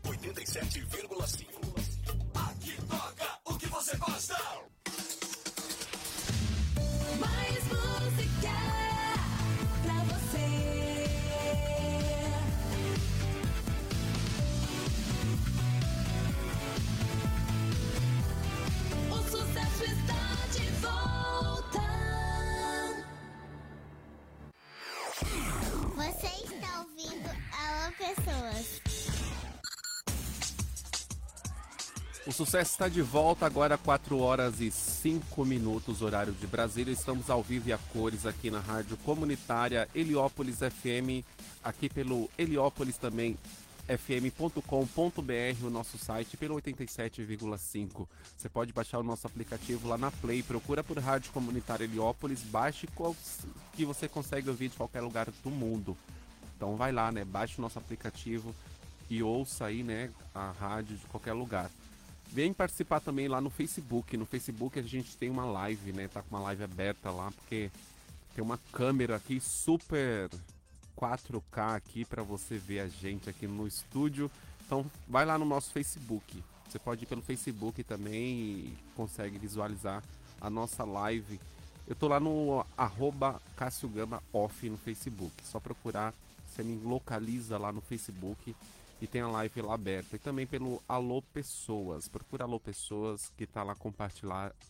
[0.04, 1.51] 87,5.
[32.24, 36.92] O sucesso está de volta agora 4 horas e 5 minutos, horário de Brasília.
[36.92, 41.26] Estamos ao vivo e a cores aqui na rádio comunitária Heliópolis FM,
[41.64, 43.36] aqui pelo Heliópolis também
[43.88, 48.06] fm.com.br, o nosso site, pelo 87,5.
[48.36, 52.86] Você pode baixar o nosso aplicativo lá na Play, procura por Rádio Comunitária Heliópolis, baixe
[53.72, 55.96] que você consegue ouvir de qualquer lugar do mundo.
[56.56, 57.24] Então vai lá, né?
[57.24, 58.54] Baixe o nosso aplicativo
[59.10, 61.68] e ouça aí, né, a rádio de qualquer lugar.
[62.32, 64.16] Vem participar também lá no Facebook.
[64.16, 66.08] No Facebook a gente tem uma live, né?
[66.08, 67.70] Tá com uma live aberta lá, porque
[68.34, 70.30] tem uma câmera aqui super
[70.96, 74.30] 4K aqui para você ver a gente aqui no estúdio.
[74.64, 76.42] Então vai lá no nosso Facebook.
[76.66, 80.02] Você pode ir pelo Facebook também e consegue visualizar
[80.40, 81.38] a nossa live.
[81.86, 85.34] Eu tô lá no arroba Cássio Gama Off no Facebook.
[85.44, 86.14] Só procurar,
[86.46, 88.56] você me localiza lá no Facebook
[89.02, 90.14] e tem a live lá aberta.
[90.14, 92.06] E também pelo Alô Pessoas.
[92.06, 93.74] Procura Alô Pessoas que tá lá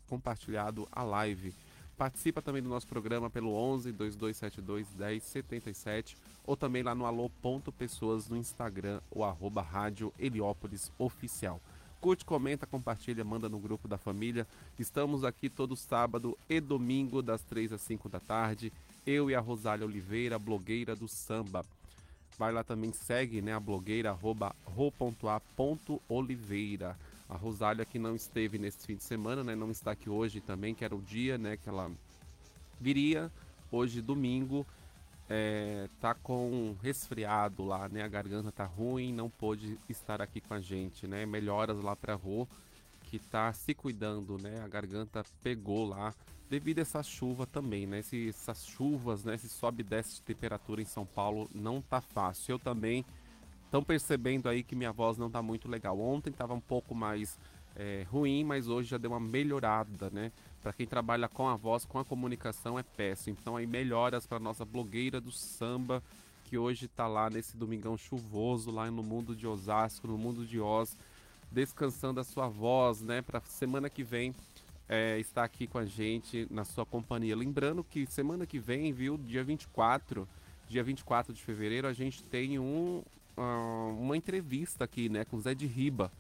[0.08, 1.54] compartilhado a live.
[1.98, 6.16] Participa também do nosso programa pelo 11 2272 1077
[6.46, 11.60] ou também lá no alô.pessoas no Instagram ou arroba rádio Heliópolis Oficial.
[12.00, 14.46] Curte, comenta, compartilha, manda no grupo da família.
[14.78, 18.72] Estamos aqui todo sábado e domingo das 3 às 5 da tarde.
[19.06, 21.62] Eu e a Rosália Oliveira, blogueira do samba.
[22.38, 24.56] Vai lá também, segue né, a blogueira ro.a.oliveira.
[27.28, 29.54] A Rosália que não esteve nesse fim de semana, né?
[29.54, 31.56] Não está aqui hoje também, que era o dia, né?
[31.56, 31.90] Que ela
[32.78, 33.32] viria
[33.70, 34.66] hoje domingo.
[35.30, 38.02] É, tá com resfriado lá, né?
[38.02, 41.24] A garganta tá ruim, não pôde estar aqui com a gente, né?
[41.24, 42.46] Melhoras lá pra Rô,
[43.04, 44.60] que tá se cuidando, né?
[44.62, 46.12] A garganta pegou lá
[46.52, 48.00] devido a essa chuva também, né?
[48.00, 49.34] Esse, essas chuvas, né?
[49.36, 52.52] Esse sobe e desce de temperatura em São Paulo não tá fácil.
[52.52, 53.06] Eu também
[53.64, 55.98] estão percebendo aí que minha voz não tá muito legal.
[55.98, 57.38] Ontem tava um pouco mais
[57.74, 60.30] é, ruim, mas hoje já deu uma melhorada, né?
[60.60, 63.34] Para quem trabalha com a voz, com a comunicação é péssimo.
[63.40, 66.02] Então aí melhoras para nossa blogueira do samba
[66.44, 70.60] que hoje tá lá nesse domingão chuvoso lá no mundo de Osasco, no mundo de
[70.60, 70.98] Oz,
[71.50, 73.22] descansando a sua voz, né?
[73.22, 74.34] Para semana que vem
[74.92, 77.34] é, estar aqui com a gente na sua companhia.
[77.34, 80.28] Lembrando que semana que vem, viu, dia 24,
[80.68, 83.02] dia 24 de fevereiro, a gente tem um,
[83.34, 86.12] ah, uma entrevista aqui, né, com Zé de Riba.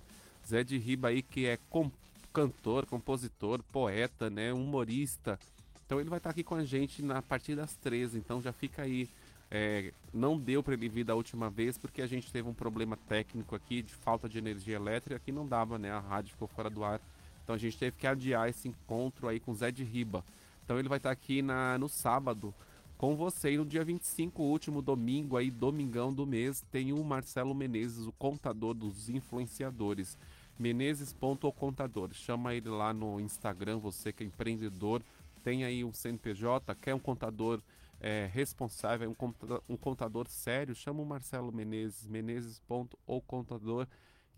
[0.48, 1.90] Zé de Riba aí que é com-
[2.32, 5.38] cantor, compositor, poeta, né, humorista.
[5.84, 8.80] Então ele vai estar aqui com a gente na partir das 13, então já fica
[8.80, 9.06] aí.
[9.50, 12.96] É, não deu para ele vir da última vez porque a gente teve um problema
[13.06, 15.90] técnico aqui de falta de energia elétrica que não dava, né?
[15.90, 17.02] A rádio ficou fora do ar.
[17.42, 20.24] Então a gente teve que adiar esse encontro aí com o Zé de Riba.
[20.64, 22.54] Então ele vai estar aqui na, no sábado
[22.96, 23.52] com você.
[23.52, 28.12] E no dia 25, último domingo aí, domingão do mês, tem o Marcelo Menezes, o
[28.12, 30.16] contador dos influenciadores.
[30.58, 32.12] menezes.contador.
[32.12, 35.02] Chama ele lá no Instagram, você que é empreendedor,
[35.42, 37.60] tem aí um CNPJ, quer um contador
[38.00, 43.86] é, responsável, um contador, um contador sério, chama o Marcelo Menezes, menezes.contador,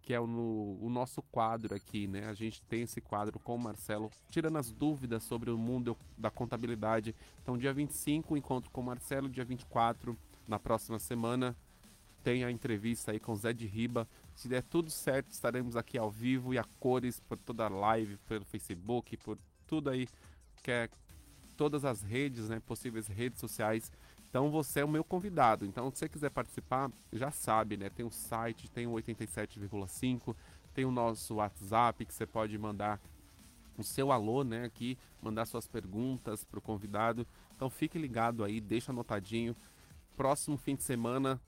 [0.04, 2.26] que é o, no- o nosso quadro aqui, né?
[2.28, 6.30] A gente tem esse quadro com o Marcelo, tirando as dúvidas sobre o mundo da
[6.30, 7.14] contabilidade.
[7.42, 10.14] Então, dia 25, encontro com o Marcelo, dia 24,
[10.46, 11.56] na próxima semana,
[12.22, 14.06] tem a entrevista aí com o Zé de Riba.
[14.34, 18.18] Se der tudo certo, estaremos aqui ao vivo e a cores por toda a live,
[18.28, 20.06] pelo Facebook, por tudo aí,
[20.62, 20.90] que é
[21.56, 23.90] todas as redes, né, possíveis redes sociais.
[24.34, 25.64] Então você é o meu convidado.
[25.64, 27.88] Então, se você quiser participar, já sabe, né?
[27.88, 30.34] Tem o site, tem o 87,5,
[30.74, 33.00] tem o nosso WhatsApp que você pode mandar
[33.78, 37.24] o seu alô, né, aqui, mandar suas perguntas pro convidado.
[37.54, 39.54] Então fique ligado aí, deixa anotadinho.
[40.16, 41.40] Próximo fim de semana,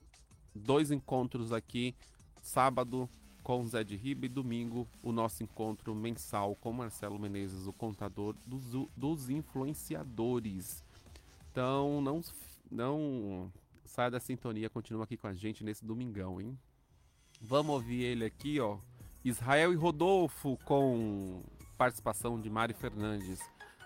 [0.55, 1.93] dois encontros aqui,
[2.41, 3.11] sábado
[3.43, 7.73] com o Zé de Riba e domingo o nosso encontro mensal com Marcelo Menezes, o
[7.73, 10.85] contador dos, dos influenciadores.
[11.51, 12.23] Então não,
[12.71, 13.53] não
[13.85, 16.59] saia da sintonia, continua aqui com a gente nesse domingão, hein?
[17.41, 18.79] Vamos ouvir ele aqui, ó.
[19.25, 21.43] Israel e Rodolfo com
[21.77, 23.41] participação de Mari Fernandes.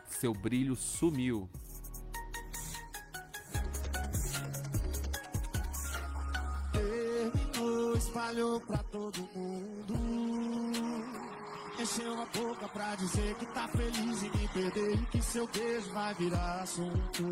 [0.07, 1.49] Seu brilho sumiu.
[8.67, 10.50] pra todo mundo.
[11.81, 15.91] Encheu a boca pra dizer que tá feliz em me perder e que seu beijo
[15.95, 17.23] vai virar assunto.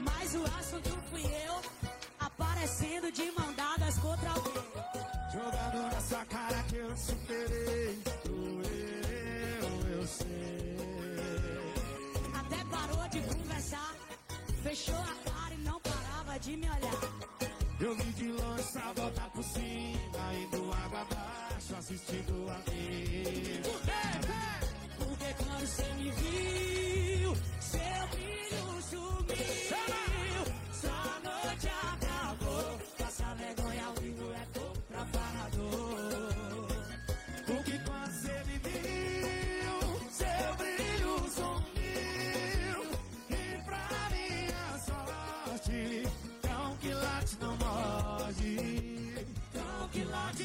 [0.00, 1.62] Mas o assunto fui eu,
[2.18, 4.54] aparecendo de mão dadas contra alguém.
[5.32, 8.02] Jogando na sua cara que eu superei.
[8.24, 10.76] Eu, eu sei.
[12.34, 13.94] Até parou de conversar,
[14.64, 17.43] fechou a cara e não parava de me olhar.
[17.80, 18.62] Eu vi de longe
[18.96, 23.62] voltar por cima, indo água abaixo, assistindo a mim.
[24.98, 30.44] Porque quando você me viu, seu brilho sumiu.
[30.72, 32.03] Sua noite acabou,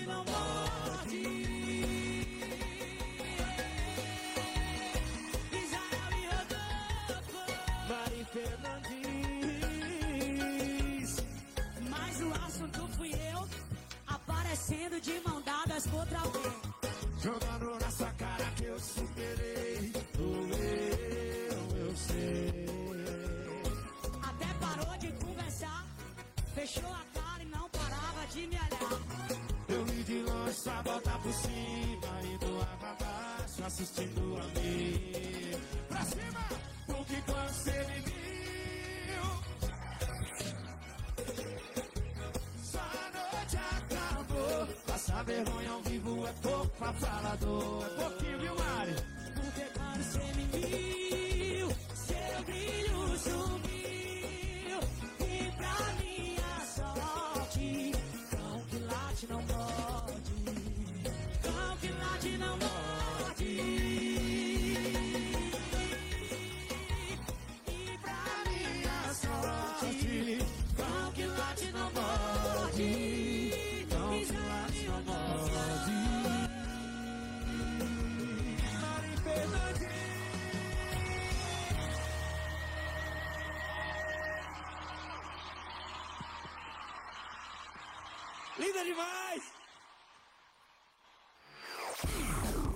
[0.10, 1.24] não morde.
[5.64, 7.42] Israel e Rodolfo.
[7.90, 9.00] Mari Fernandes.
[11.90, 13.42] Mas o assunto fui eu,
[14.08, 16.49] aparecendo de mão dadas contra alguém.
[33.80, 35.58] Assistindo a mim.
[35.88, 36.50] Pra cima!
[36.86, 37.22] Porque
[37.88, 39.24] me viu,
[42.62, 44.68] só a noite acabou.
[44.86, 47.86] Passar vergonha ao vivo é pouco pra falador.
[47.86, 48.96] É pouquinho, viu, Mari?
[49.36, 49.66] Porque
[49.98, 50.99] você me
[88.60, 89.44] Linda demais!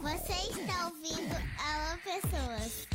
[0.02, 2.88] Você está ouvindo Alô Pessoas.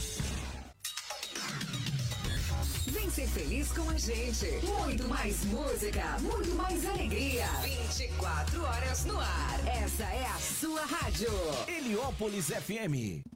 [2.87, 4.47] Vem ser feliz com a gente.
[4.65, 7.47] Muito mais música, muito mais alegria.
[7.63, 9.67] 24 horas no ar.
[9.67, 11.31] Essa é a sua rádio.
[11.69, 13.23] Heliópolis FM.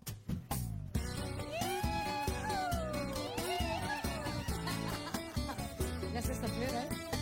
[6.14, 7.12] É sexta-feira, é?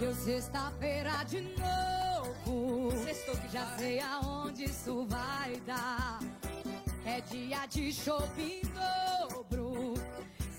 [0.00, 0.91] Deu sexta-feira
[1.24, 2.90] de novo.
[3.04, 6.20] Sextou que já sei aonde isso vai dar.
[7.04, 8.62] É dia de shopping
[9.28, 9.94] dobro.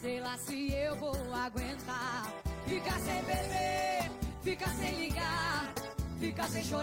[0.02, 2.34] Sei lá se eu vou aguentar.
[2.68, 4.12] Ficar sem beber,
[4.42, 5.74] ficar sem ligar,
[6.20, 6.83] ficar sem chorar.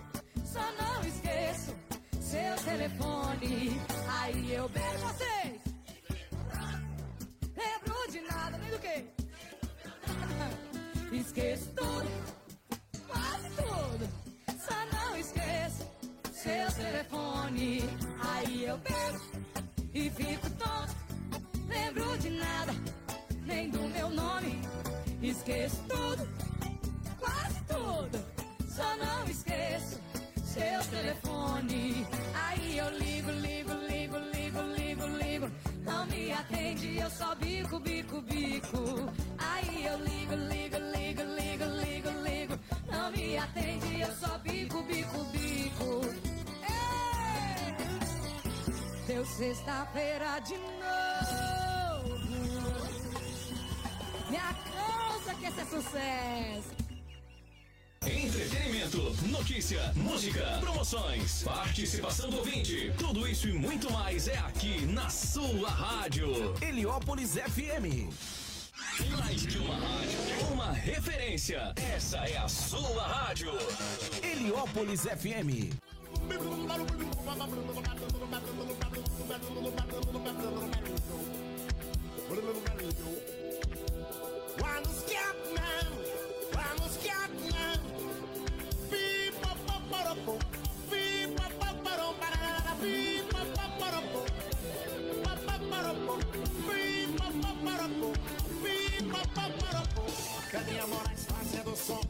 [0.61, 1.75] Só não esqueço
[2.21, 3.81] seu telefone.
[4.19, 5.59] Aí eu beijo vocês.
[7.57, 9.05] Lembro de nada, nem do que.
[11.17, 12.09] Esqueço tudo,
[13.07, 14.07] quase tudo.
[14.59, 15.87] Só não esqueço
[16.31, 17.83] seu telefone.
[18.21, 19.19] Aí eu bebo
[19.95, 20.95] e fico tonto.
[21.67, 22.73] Lembro de nada,
[23.45, 24.61] nem do meu nome.
[25.23, 26.27] Esqueço tudo,
[27.19, 28.23] quase tudo.
[28.69, 29.99] Só não esqueço
[30.51, 32.05] seu telefone.
[32.33, 35.51] Aí eu ligo, ligo, ligo, ligo, ligo, ligo.
[35.85, 39.09] Não me atende, eu só bico, bico, bico.
[39.37, 42.59] Aí eu ligo, ligo, ligo, ligo, ligo, ligo.
[42.91, 46.01] Não me atende, eu só bico, bico, bico.
[46.67, 47.75] Ei!
[49.07, 52.19] Deu sexta-feira de novo.
[54.29, 56.80] Me acansa que esse é sucesso.
[58.03, 62.91] Entretenimento, notícia, música, promoções, participação do ouvinte.
[62.97, 66.27] Tudo isso e muito mais é aqui na sua rádio.
[66.63, 68.09] Heliópolis FM.
[69.19, 70.19] Mais que uma rádio,
[70.51, 71.73] uma referência.
[71.93, 73.51] Essa é a sua rádio.
[74.23, 75.69] Heliópolis FM.
[84.57, 86.00] Vamos Catman, vamos
[90.11, 90.37] paparapo,
[91.13, 91.47] pipa
[100.87, 102.01] Moraes fazendo som,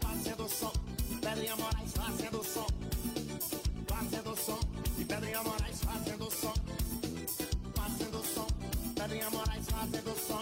[0.00, 0.72] fazendo som.
[1.20, 2.66] Pedrinha Moraes fazendo som,
[3.86, 4.60] fazendo som.
[4.98, 6.54] E Pedrinha Moraes fazendo som,
[7.74, 8.46] fazendo som.
[8.94, 10.40] Pedrinha Moraes fazendo som.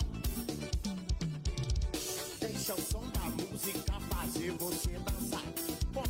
[2.40, 5.27] Deixa o som da música fazer você dançar.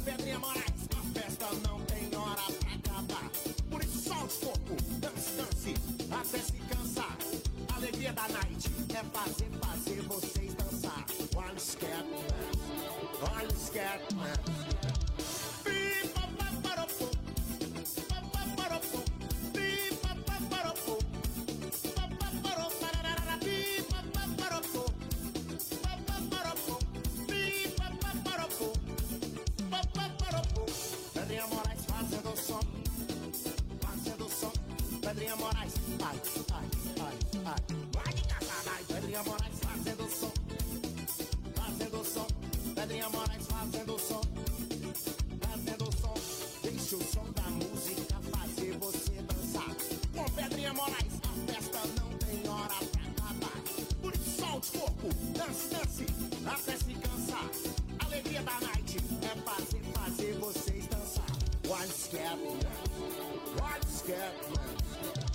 [0.08, 3.30] Pedrinha Moraes, a festa não tem hora pra acabar.
[3.68, 5.74] Por isso solte o corpo, dance, dance,
[6.10, 7.18] até se cansar.
[7.70, 11.04] A alegria da night é fazer, fazer vocês dançar.
[11.36, 12.06] One step,
[13.20, 14.67] one step, Pipa,
[37.48, 37.64] casa,
[38.64, 38.84] vai.
[38.84, 40.32] Pedrinha Moraes fazendo som,
[41.54, 42.26] fazendo som.
[42.74, 44.20] Pedrinha Moraes fazendo som,
[45.40, 46.14] fazendo som.
[46.62, 49.74] Deixa o som da música fazer você dançar.
[50.14, 53.62] Com Pedrinha Moraes, a festa não tem hora pra acabar.
[54.02, 56.06] Por isso solte o corpo, dance, dance,
[56.46, 57.50] até se cansar.
[58.04, 61.26] Alegria da night é fazer, fazer vocês dançar.
[61.66, 62.38] One step,
[63.60, 64.78] one step.
[65.08, 65.27] Pipa,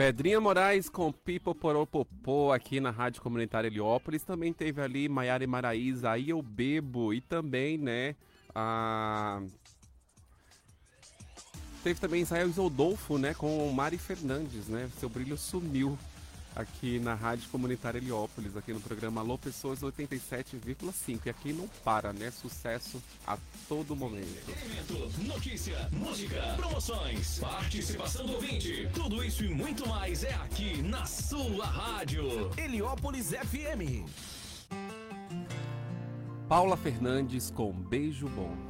[0.00, 4.22] Pedrinha Moraes com Pipo Poropopô aqui na Rádio Comunitária Heliópolis.
[4.22, 7.12] Também teve ali Maiara e Maraíza, Aí Eu Bebo.
[7.12, 8.16] E também, né,
[8.54, 9.42] a...
[11.84, 14.88] Teve também Israel Isoldolfo, né, com Mari Fernandes, né?
[14.98, 15.98] Seu brilho sumiu
[16.54, 21.20] aqui na Rádio Comunitária Heliópolis, aqui no programa Alô Pessoas 87,5.
[21.26, 22.30] E aqui não para, né?
[22.30, 23.36] Sucesso a
[23.68, 24.50] todo momento.
[25.26, 28.88] Notícia, música, promoções, participação do ouvinte.
[28.94, 32.50] Tudo isso e muito mais é aqui na sua rádio.
[32.56, 34.08] Heliópolis FM.
[36.48, 38.69] Paula Fernandes com Beijo Bom.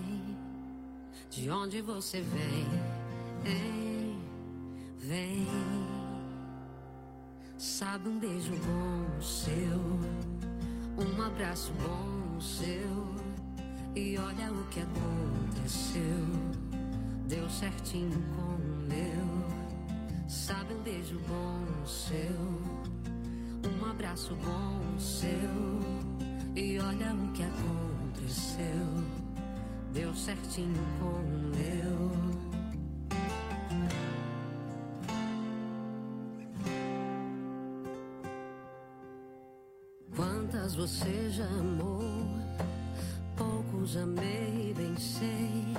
[1.31, 2.67] De onde você vem?
[3.45, 4.19] Ei,
[4.99, 5.47] vem.
[7.57, 9.79] Sabe um beijo bom seu,
[11.01, 13.15] um abraço bom seu.
[13.95, 16.27] E olha o que aconteceu,
[17.29, 20.27] deu certinho com o meu.
[20.27, 22.35] Sabe um beijo bom seu,
[23.71, 25.31] um abraço bom seu.
[26.57, 28.85] E olha o que aconteceu,
[29.93, 32.11] deu certinho com o meu.
[40.15, 42.03] Quantas você já amou?
[43.35, 45.73] Poucos amei, bem sei.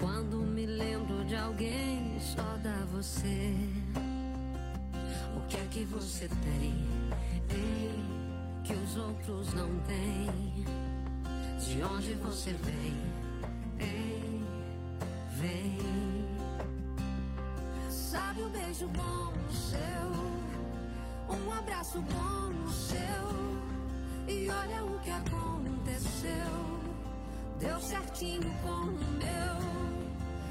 [0.00, 3.54] Quando me lembro de alguém, só dá você.
[5.36, 6.74] O que é que você tem?
[7.50, 7.94] Ei,
[8.64, 10.64] que os outros não têm.
[11.58, 13.27] De onde você vem?
[13.80, 14.42] Ei,
[15.40, 15.78] vem.
[17.90, 23.08] Sabe um beijo bom seu, um abraço bom seu.
[24.26, 26.78] E olha o que aconteceu.
[27.58, 29.78] Deu certinho com o meu.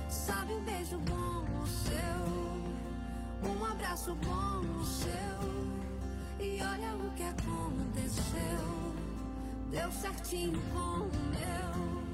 [0.09, 6.45] Sabe um beijo bom seu, um abraço bom seu.
[6.45, 8.93] E olha o que aconteceu.
[9.69, 12.07] Deu certinho com o meu.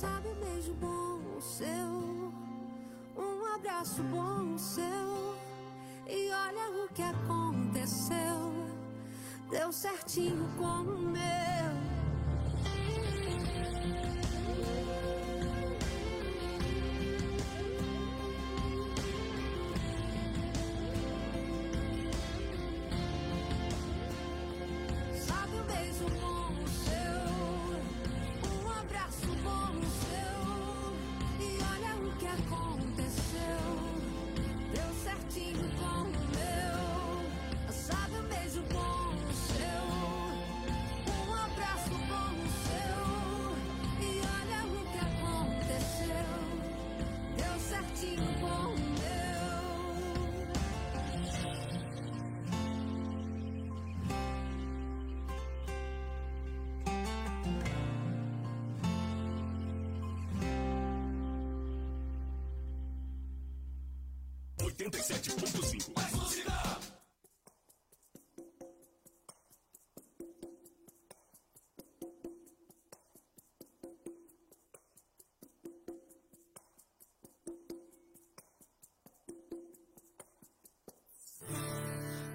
[0.00, 2.32] Sabe um beijo bom seu,
[3.16, 5.34] um abraço bom seu.
[6.06, 8.52] E olha o que aconteceu.
[9.50, 11.37] Deu certinho com o meu.
[64.90, 65.92] 97.5.
[65.94, 66.52] Mais música!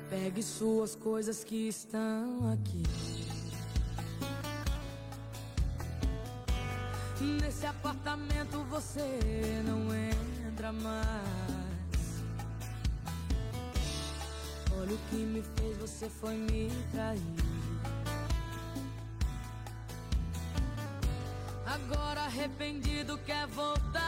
[0.10, 2.84] Pegue suas coisas que estão aqui.
[7.42, 11.63] Nesse apartamento você não entra mais.
[14.84, 17.22] Olha o que me fez, você foi me trair.
[21.66, 24.03] Agora arrependido quer voltar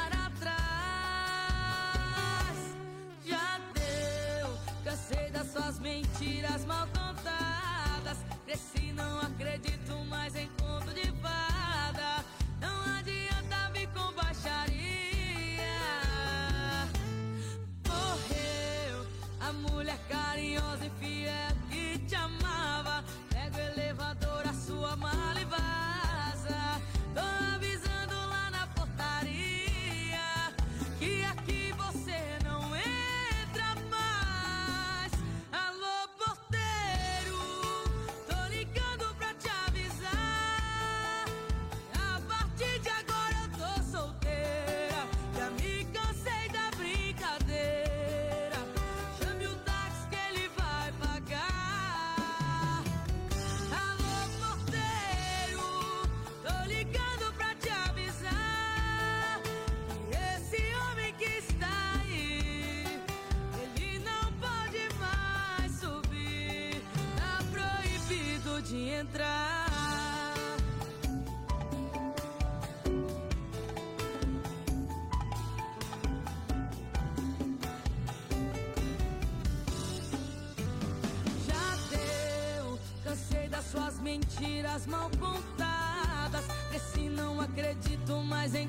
[84.39, 86.43] mentiras mal contadas.
[86.73, 88.67] Esse não acredito mais em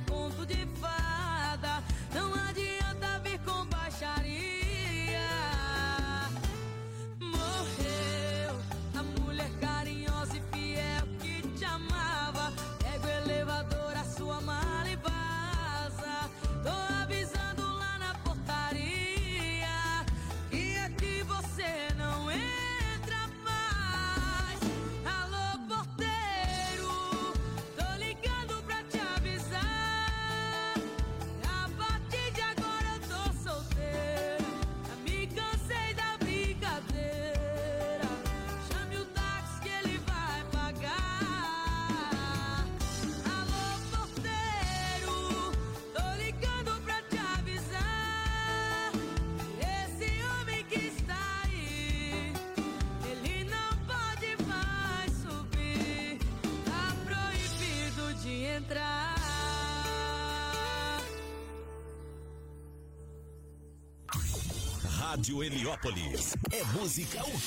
[65.17, 66.35] Rádio Heliópolis.
[66.53, 67.39] É música o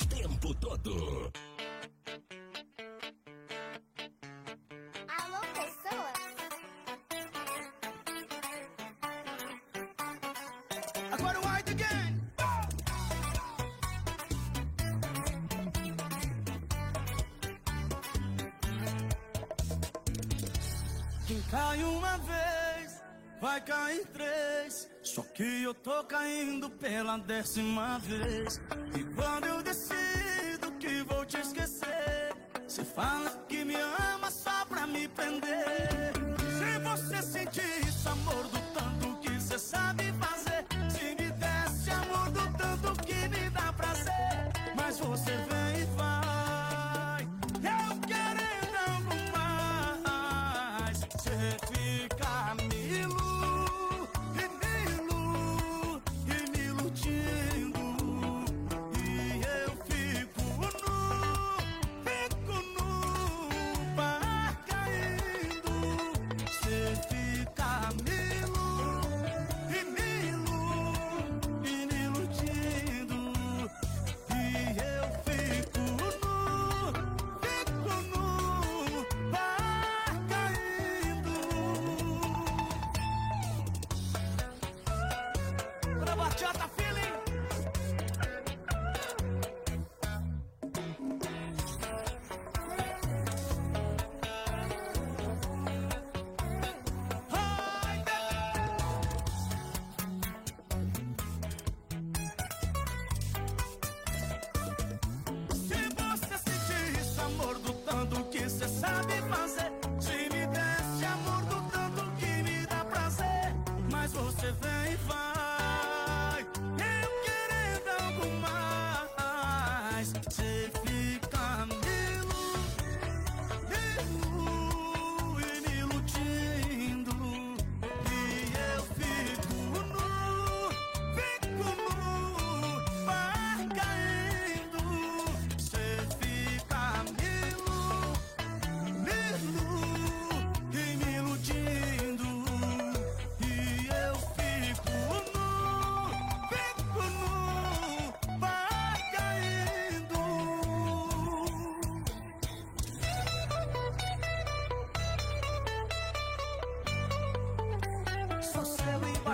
[27.30, 28.60] décima vez.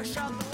[0.06, 0.45] shop.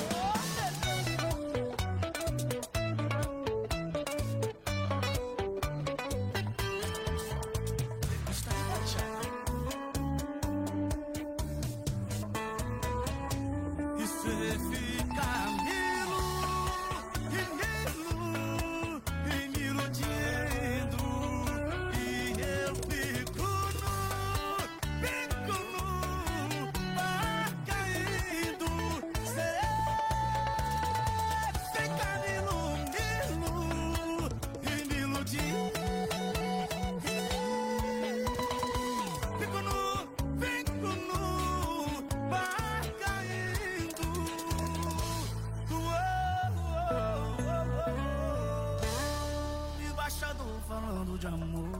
[51.23, 51.71] De amor.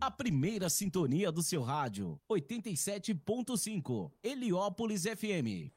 [0.00, 5.72] A primeira sintonia do seu rádio, 87.5, Heliópolis FM.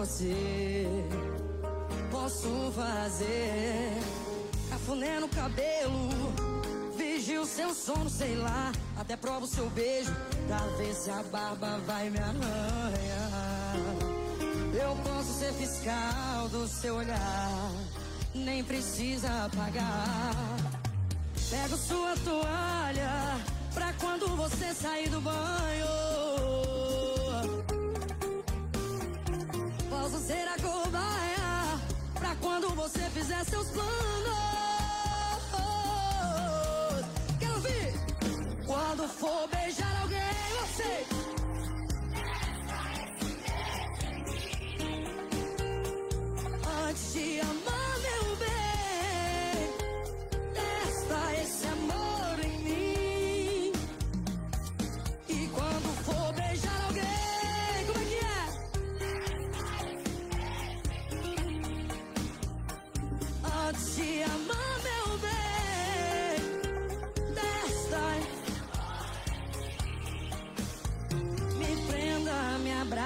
[0.00, 0.86] Você.
[2.10, 3.92] Posso fazer
[4.70, 6.08] cafuné no cabelo,
[6.96, 8.72] vigio seu sono, sei lá.
[8.96, 10.14] Até provo seu beijo
[10.46, 13.76] pra ver se a barba vai me arranhar.
[14.72, 17.70] Eu posso ser fiscal do seu olhar,
[18.34, 20.34] nem precisa pagar.
[21.50, 23.38] Pego sua toalha
[23.74, 26.19] pra quando você sair do banho.
[30.10, 31.78] Posso ser a cobaia
[32.14, 33.86] pra quando você fizer seus planos.
[37.38, 37.94] Quero ouvir!
[38.66, 40.18] Quando for beijar alguém,
[40.62, 41.06] você.
[46.88, 47.59] Antes de amar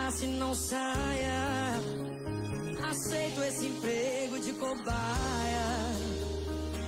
[0.04, 1.80] me abrace e não saia.
[2.90, 5.66] Aceito esse emprego de cobaia.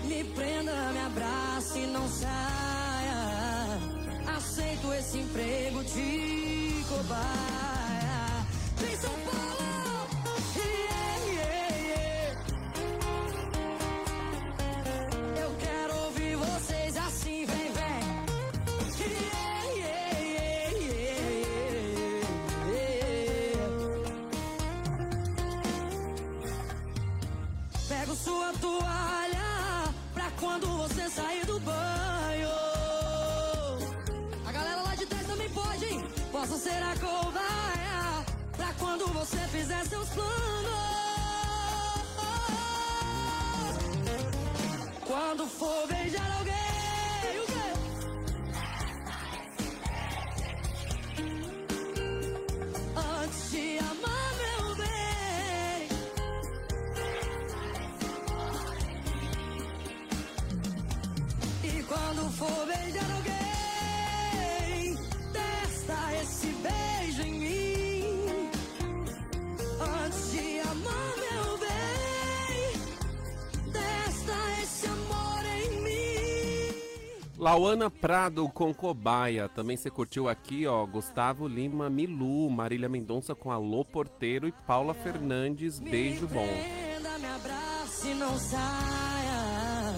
[0.05, 3.79] Me prenda, me abrace não saia.
[4.37, 8.47] Aceito esse emprego de cobaia.
[8.77, 9.46] Vem São Paulo!
[36.49, 38.25] Posso ser a cobaia
[38.57, 40.37] pra quando você fizer seus planos.
[45.05, 46.55] Quando for beijar alguém?
[52.95, 55.89] Antes de amar meu bem.
[61.65, 62.76] E quando for beijar
[77.47, 79.49] Lauana Prado com Cobaia.
[79.49, 80.85] Também você curtiu aqui, ó.
[80.85, 85.79] Gustavo Lima, Milu, Marília Mendonça com Alô Porteiro e Paula Fernandes.
[85.79, 86.45] Beijo bom.
[86.45, 89.95] Prenda, me abrace, não saia.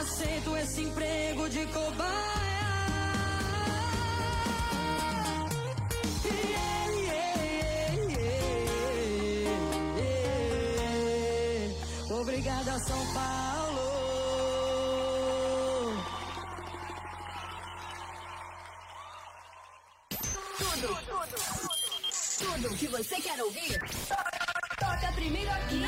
[0.00, 2.30] Aceito esse emprego de cobaia.
[12.08, 13.49] Obrigada, São Paulo.
[20.60, 21.36] Tudo, tudo,
[22.38, 23.80] tudo o que você quer ouvir.
[24.78, 25.82] Toca primeiro aqui.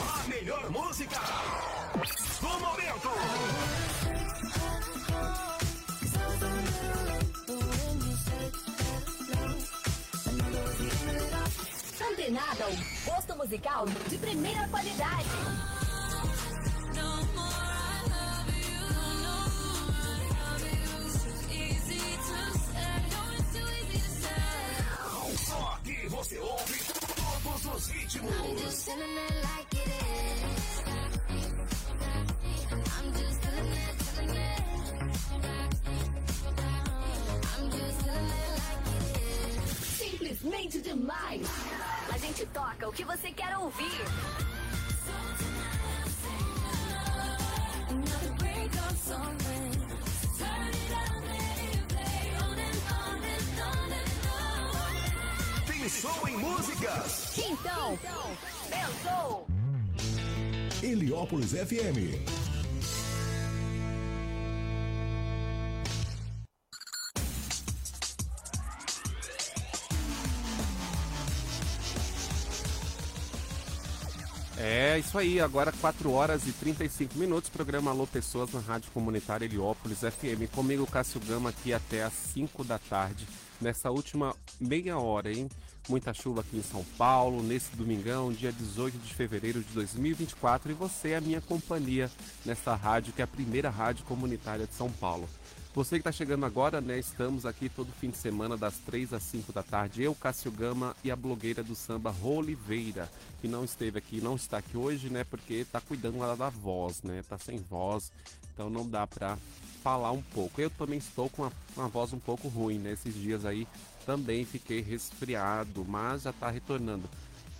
[0.00, 1.18] A melhor música
[2.42, 3.08] do momento.
[12.10, 15.75] Antenada, o gosto musical de primeira qualidade.
[26.26, 26.80] Você ouve
[27.42, 28.32] todos os ritmos.
[39.98, 41.46] Simplesmente demais.
[42.12, 44.00] A gente toca o que você quer ouvir.
[47.88, 49.75] Another break of something.
[55.86, 57.38] Pensou em músicas?
[57.38, 57.96] Então,
[58.68, 59.46] pensou.
[60.82, 62.18] Heliópolis FM.
[74.58, 79.44] É isso aí, agora 4 horas e 35 minutos, programa Alô Pessoas na Rádio Comunitária
[79.44, 80.50] Heliópolis FM.
[80.52, 83.24] Comigo, Cássio Gama, aqui até às 5 da tarde,
[83.60, 85.48] nessa última meia hora, hein?
[85.88, 90.74] Muita chuva aqui em São Paulo, nesse domingão, dia 18 de fevereiro de 2024, e
[90.74, 92.10] você é a minha companhia
[92.44, 95.28] nessa rádio, que é a primeira rádio comunitária de São Paulo.
[95.76, 96.98] Você que está chegando agora, né?
[96.98, 100.02] Estamos aqui todo fim de semana, das 3 às 5 da tarde.
[100.02, 103.08] Eu, Cássio Gama e a blogueira do samba Roliveira,
[103.40, 105.22] que não esteve aqui, não está aqui hoje, né?
[105.22, 107.22] Porque está cuidando lá da voz, né?
[107.28, 108.10] Tá sem voz,
[108.52, 109.38] então não dá para
[109.84, 110.60] falar um pouco.
[110.60, 112.96] Eu também estou com uma, uma voz um pouco ruim, né?
[113.04, 113.68] Dias aí
[114.06, 117.10] também fiquei resfriado, mas já está retornando.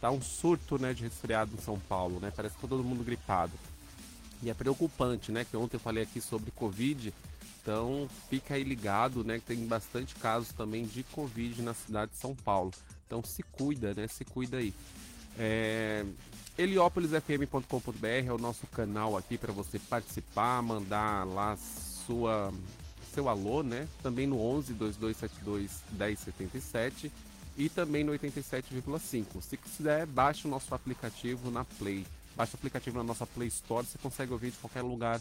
[0.01, 2.32] Tá um surto, né, de resfriado em São Paulo, né?
[2.35, 3.52] Parece que tá todo mundo gripado.
[4.43, 5.44] E é preocupante, né?
[5.44, 7.12] Que ontem eu falei aqui sobre Covid.
[7.60, 9.39] Então fica aí ligado, né?
[9.39, 12.70] Que tem bastante casos também de Covid na cidade de São Paulo.
[13.06, 14.06] Então se cuida, né?
[14.06, 14.73] Se cuida aí.
[15.39, 16.05] É...
[16.56, 22.52] Heliópolisfm.com.br é o nosso canal aqui para você participar, mandar lá sua
[23.16, 23.88] seu alô, né?
[24.02, 27.10] Também no 11 2272 1077
[27.56, 29.40] e também no 87,5.
[29.40, 32.06] Se quiser, baixe o nosso aplicativo na Play.
[32.36, 35.18] Baixe o aplicativo na nossa Play Store, você consegue ouvir de qualquer lugar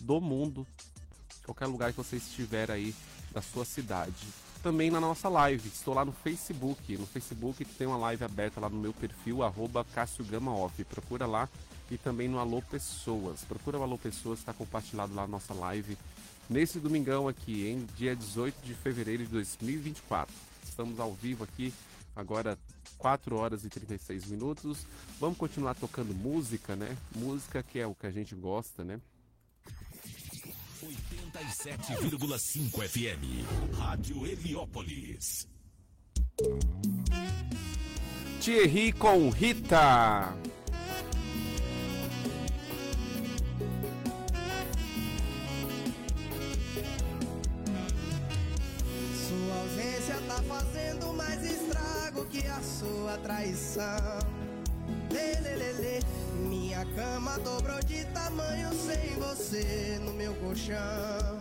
[0.00, 0.66] do mundo,
[1.44, 2.94] qualquer lugar que você estiver aí
[3.30, 4.26] da sua cidade.
[4.62, 6.96] Também na nossa live, estou lá no Facebook.
[6.96, 10.82] No Facebook tem uma live aberta lá no meu perfil, arroba Cássio Gama Off.
[10.84, 11.46] Procura lá
[11.90, 13.42] e também no Alô Pessoas.
[13.42, 15.98] Procura o Alô Pessoas, está compartilhado lá a nossa live
[16.48, 20.34] nesse domingão aqui, em dia 18 de fevereiro de 2024.
[20.64, 21.72] Estamos ao vivo aqui,
[22.14, 22.58] agora
[22.98, 24.86] 4 horas e 36 minutos.
[25.20, 26.96] Vamos continuar tocando música, né?
[27.14, 29.00] Música que é o que a gente gosta, né?
[30.82, 33.76] 87,5 FM.
[33.78, 35.48] Rádio Heliópolis.
[38.40, 40.36] Thierry com Rita.
[50.34, 54.18] Tá fazendo mais estrago que a sua traição.
[55.10, 55.34] Lê.
[56.48, 61.38] Minha cama dobrou de tamanho sem você no meu colchão.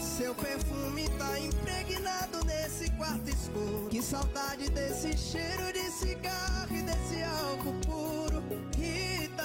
[0.00, 3.88] Seu perfume tá impregnado nesse quarto escuro.
[3.88, 8.42] Que saudade desse cheiro de cigarro e desse álcool puro.
[8.76, 9.44] Rita,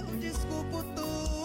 [0.00, 1.43] eu desculpo tudo.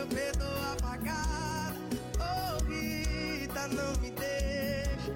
[0.00, 1.76] Rita, que eu perdoo apagada.
[2.18, 5.12] Oh, Rita, não me deixa.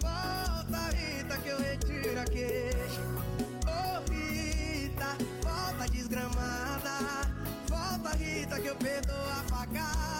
[0.00, 3.02] Volta, Rita, que eu retiro a queixa.
[3.66, 7.30] Oh, Rita, volta desgramada.
[7.68, 10.15] Volta, Rita, que eu perdoo apagada.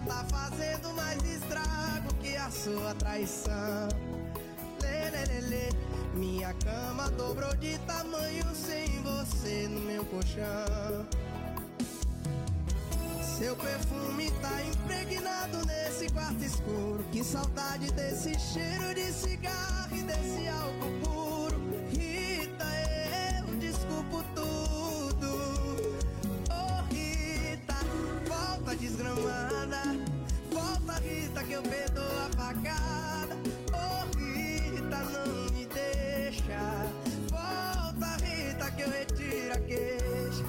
[0.00, 3.88] Tá fazendo mais estrago que a sua traição.
[4.80, 5.68] Lê, lê, lê, lê.
[6.14, 11.06] Minha cama dobrou de tamanho sem você no meu colchão.
[13.38, 17.04] Seu perfume tá impregnado nesse quarto escuro.
[17.12, 21.60] Que saudade desse cheiro de cigarro e desse álcool puro.
[21.90, 22.64] Rita,
[23.46, 25.98] eu desculpo tudo.
[26.50, 27.76] Oh, Rita,
[28.26, 29.65] volta desgramada.
[31.36, 33.36] Rita, que eu perdoo a facada.
[33.74, 36.88] Oh, Rita, não me deixa.
[37.30, 40.44] Volta, Rita, que eu retiro a queixa.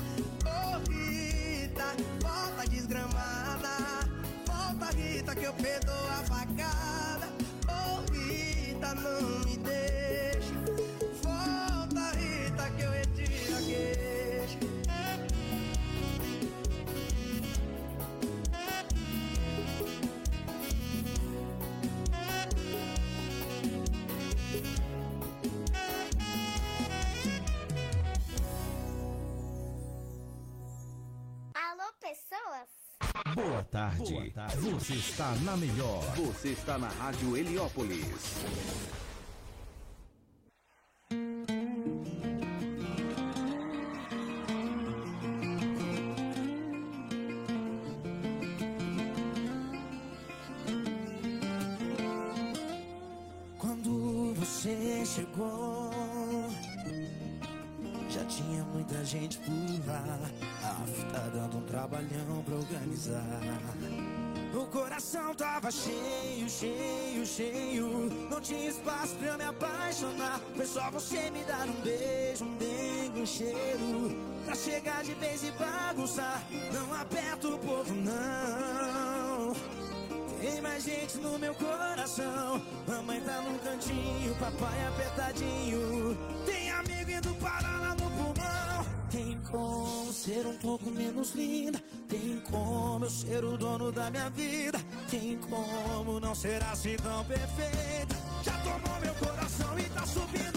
[0.45, 1.83] Oh, Rita,
[2.21, 4.07] volta desgramada.
[4.45, 7.27] Volta, Rita, que eu perdoo a facada.
[7.67, 10.06] Oh, Rita, não me deixa.
[33.37, 34.13] Boa tarde.
[34.13, 34.69] Boa tarde.
[34.71, 36.01] Você está na melhor.
[36.15, 38.43] Você está na Rádio Heliópolis.
[53.59, 55.86] Quando você chegou
[58.73, 59.39] muita gente
[59.85, 60.19] lá.
[60.63, 63.23] A tá dando um trabalhão pra organizar.
[64.53, 68.09] O coração tava cheio, cheio, cheio.
[68.29, 70.39] Não tinha espaço pra me apaixonar.
[70.55, 74.37] Foi só você me dar um beijo, um dengue, um cheiro.
[74.45, 76.43] Pra chegar de vez e bagunçar.
[76.73, 79.53] Não aperta o povo, não.
[80.39, 82.61] Tem mais gente no meu coração.
[82.87, 86.36] Mamãe tá num cantinho, papai apertadinho.
[90.27, 91.81] Ser um pouco menos linda.
[92.09, 94.77] Tem como eu ser o dono da minha vida.
[95.09, 98.15] Tem como não ser assim tão perfeita.
[98.43, 100.56] Já tomou meu coração e tá subindo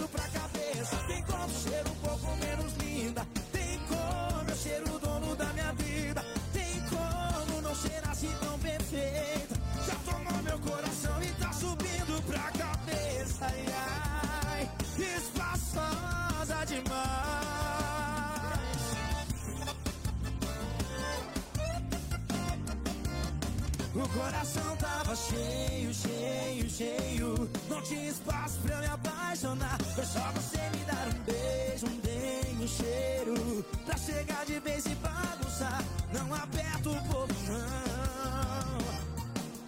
[24.13, 27.49] coração tava cheio, cheio, cheio.
[27.69, 29.77] Não tinha espaço pra eu me apaixonar.
[29.95, 33.65] Foi só você me dar um beijo, um dengue, um cheiro.
[33.85, 35.83] Pra chegar de vez e bagunçar.
[36.13, 38.77] Não aperta o povo, não.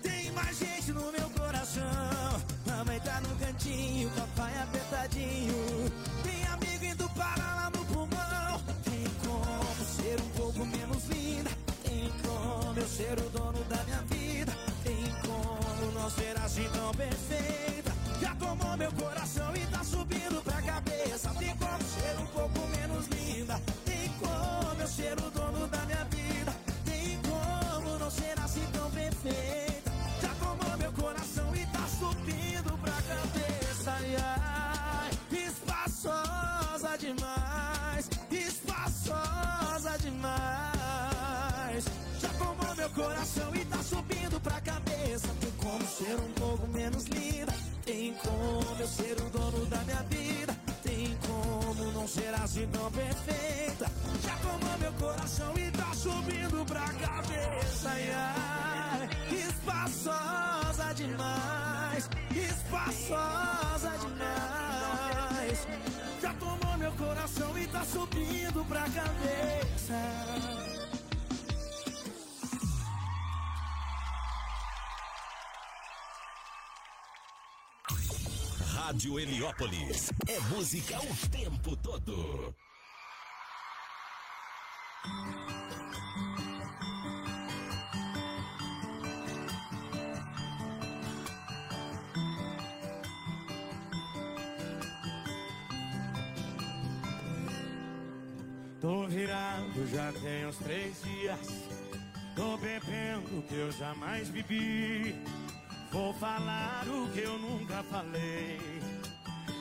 [0.02, 2.41] Tem mais gente no meu coração.
[2.65, 4.62] Mamãe tá no cantinho, papai
[16.14, 17.91] como não ser assim tão perfeita.
[18.22, 21.30] Já tomou meu coração e tá subindo pra cabeça.
[21.40, 23.61] Tem como ser um pouco menos linda.
[23.85, 26.56] Tem como eu ser o dono da minha vida.
[26.85, 29.91] Tem como não ser assim tão perfeita.
[30.22, 33.91] Já tomou meu coração e tá subindo pra cabeça.
[33.91, 35.11] Ai, ai,
[35.48, 38.10] espaçosa demais.
[38.31, 41.85] Espaçosa demais.
[42.19, 43.72] Já tomou meu coração e tá
[47.03, 47.53] menos linda.
[47.85, 50.55] Tem como eu ser o dono da minha vida.
[50.84, 53.91] Tem como não ser assim tão perfeita.
[54.23, 57.89] Já tomou meu coração e tá subindo pra cabeça.
[57.89, 59.09] Ai, ai,
[59.47, 62.09] espaçosa demais.
[62.31, 65.67] Espaçosa demais.
[66.21, 70.62] Já tomou meu coração e tá subindo pra cabeça.
[78.85, 80.11] Rádio Heliópolis.
[80.27, 82.53] É música o tempo todo.
[98.81, 101.39] Tô virado já tem uns três dias.
[102.35, 105.15] Tô bebendo que eu jamais bebi.
[105.94, 108.60] Vou falar o que eu nunca falei.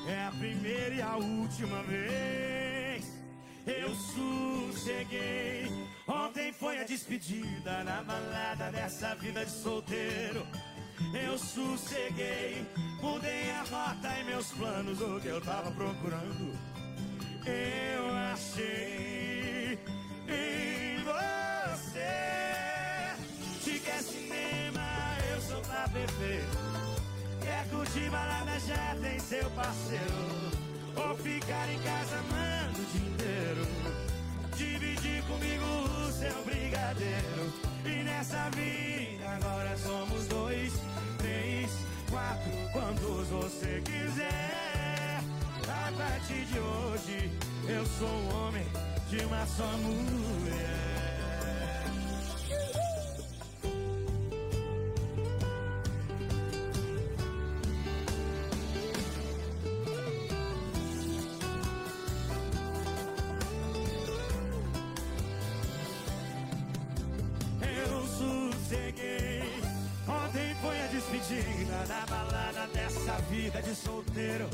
[0.08, 3.04] É a primeira e a última vez.
[3.66, 5.70] Eu sosseguei.
[6.08, 10.46] Ontem foi a despedida na balada dessa vida de solteiro.
[11.12, 12.66] Eu sosseguei.
[13.02, 16.58] Mudei a rota e meus planos, o que eu tava procurando.
[17.44, 19.21] Eu achei
[26.22, 26.44] beber.
[27.40, 30.52] Quer curtir balada, já tem seu parceiro.
[30.96, 33.66] Ou ficar em casa amando o dia inteiro.
[34.56, 37.52] Dividir comigo o seu brigadeiro.
[37.84, 40.72] E nessa vida agora somos dois,
[41.18, 41.70] três,
[42.10, 45.20] quatro, quantos você quiser.
[45.68, 47.30] A partir de hoje,
[47.68, 48.66] eu sou um homem
[49.08, 50.81] de uma só mulher.
[73.84, 74.48] Solteiro.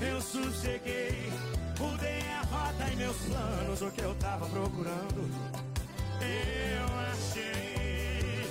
[0.00, 1.32] Eu sosseguei.
[1.78, 5.30] Mudei a rota e meus planos, o que eu tava procurando.
[6.20, 8.46] Eu achei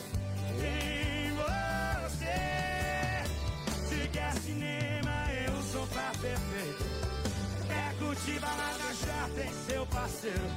[0.59, 2.35] em você.
[3.87, 6.85] Se quer cinema, eu sou pra perfeito.
[7.67, 10.51] Quer curtir balada, já tem seu parceiro.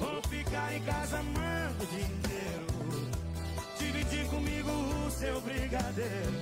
[0.00, 2.66] Ou ficar em casa amando o dia inteiro.
[3.78, 6.32] Dividir comigo o seu brigadeiro.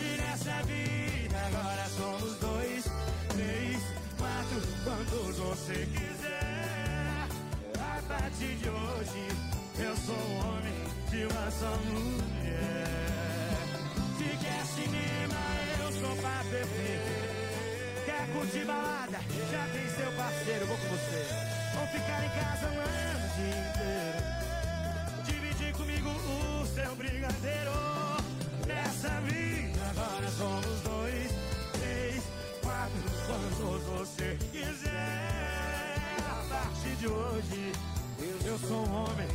[0.00, 2.84] E nessa vida agora somos dois,
[3.28, 3.82] três,
[4.18, 7.28] quatro, quantos você quiser.
[7.78, 9.28] A partir de hoje,
[9.78, 10.74] eu sou um homem
[11.10, 12.84] de uma só mulher.
[14.18, 15.42] Se quer cinema,
[15.80, 17.00] eu sou pra beber.
[18.04, 19.18] Quer curtir balada?
[19.50, 21.26] Já tem seu parceiro, vou com você.
[21.80, 24.20] Ou ficar em casa um ano inteiro.
[25.24, 27.72] Dividir comigo o seu brigadeiro.
[28.66, 31.23] Nessa vida agora somos dois,
[33.26, 35.98] quantos você quiser.
[36.18, 37.72] A partir de hoje,
[38.44, 39.28] eu sou um homem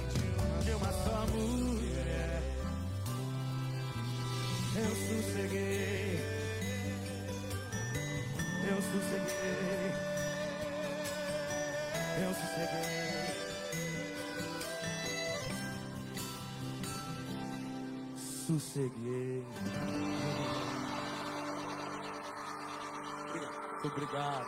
[0.64, 2.42] de uma só mulher.
[4.76, 6.20] Eu sosseguei,
[8.70, 9.94] eu sosseguei,
[12.22, 13.10] eu sosseguei.
[18.48, 19.44] Sosseguei.
[23.82, 24.46] Muito obrigado.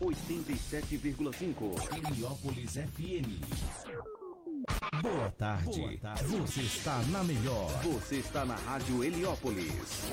[0.00, 3.40] 87,5 Heliópolis FM.
[5.00, 5.80] Boa tarde.
[5.80, 6.24] Boa tarde.
[6.24, 7.70] Você está na melhor.
[7.84, 10.10] Você está na Rádio Heliópolis.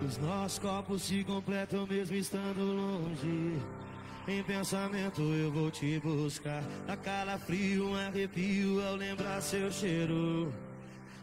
[0.00, 3.58] Os nossos corpos se completam mesmo estando longe.
[4.28, 6.62] Em pensamento eu vou te buscar.
[6.86, 10.52] Dá calafrio, um arrepio ao lembrar seu cheiro.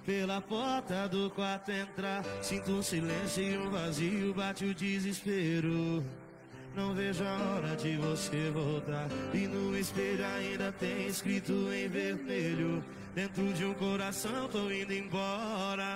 [0.05, 6.05] Pela porta do quarto entrar, sinto um silêncio e um vazio, bate o desespero.
[6.75, 9.07] Não vejo a hora de você voltar.
[9.33, 12.83] E no espelho ainda tem escrito em vermelho.
[13.15, 15.95] Dentro de um coração tô indo embora.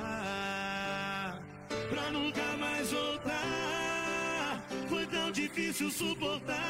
[1.89, 4.65] Pra nunca mais voltar.
[4.87, 6.68] Foi tão difícil suportar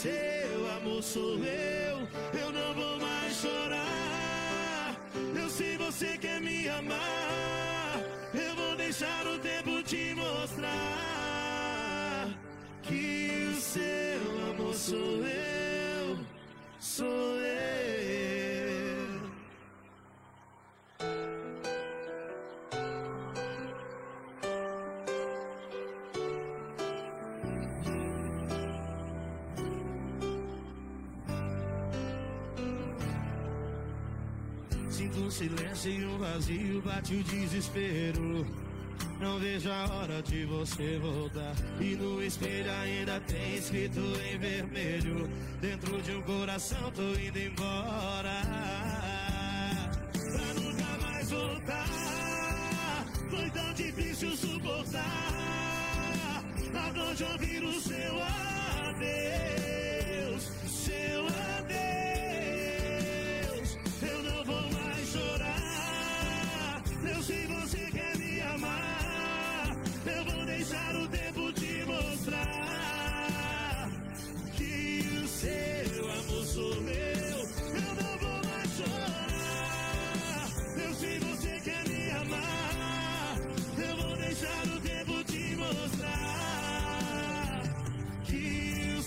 [0.00, 2.08] seu amor sou eu.
[2.32, 4.96] Eu não vou mais chorar.
[5.38, 8.00] Eu sei você quer me amar.
[8.32, 10.70] Eu vou deixar o tempo te mostrar
[12.82, 15.49] que o seu amor sou eu.
[35.30, 38.44] Um silêncio e um vazio, bate o desespero.
[39.20, 41.54] Não vejo a hora de você voltar.
[41.80, 45.30] E no espelho ainda tem escrito em vermelho.
[45.60, 48.42] Dentro de um coração tô indo embora.
[50.12, 53.06] Pra nunca mais voltar.
[53.30, 55.04] Foi tão difícil suportar.
[56.74, 59.69] A dor de ouvir o seu adeus.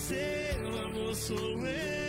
[0.06, 2.03] Seu amor sou eu.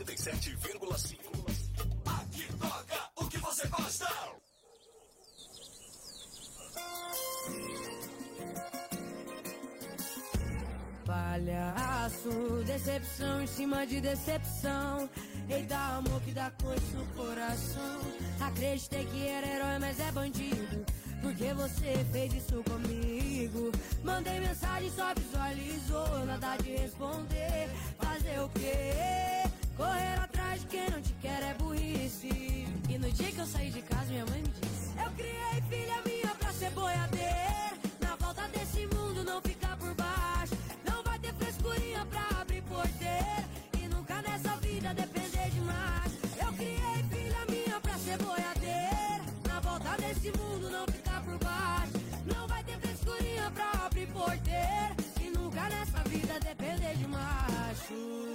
[0.00, 1.18] 87,5.
[2.06, 4.08] Aqui toca o que você gosta.
[11.04, 15.10] Palhaço, decepção em cima de decepção.
[15.50, 18.00] Ei, dá amor que dá coisa no coração.
[18.40, 20.86] Acreditei que era herói, mas é bandido.
[21.20, 23.70] Porque você fez isso comigo.
[24.02, 26.24] Mandei mensagem, só visualizou.
[26.24, 27.68] Nada de responder.
[27.98, 29.39] Fazer o quê?
[29.80, 32.28] Correr atrás de quem não te quer é burrice.
[32.86, 36.02] E no dia que eu saí de casa, minha mãe me disse: Eu criei filha
[36.04, 37.72] minha pra ser boiadeira.
[37.98, 40.52] Na volta desse mundo não ficar por baixo.
[40.86, 43.44] Não vai ter frescurinha pra abrir porteira.
[43.82, 46.12] E nunca nessa vida depender demais.
[46.44, 49.24] Eu criei filha minha pra ser boiadeira.
[49.48, 51.96] Na volta desse mundo não ficar por baixo.
[52.26, 54.94] Não vai ter frescurinha pra abrir porteira.
[55.22, 58.29] E nunca nessa vida depender de macho.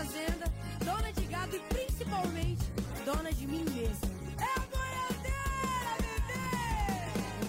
[0.00, 0.46] Fazenda,
[0.84, 2.64] dona de gado e principalmente
[3.04, 4.08] dona de mim mesma.
[4.38, 6.46] É a boiadeira, bebê!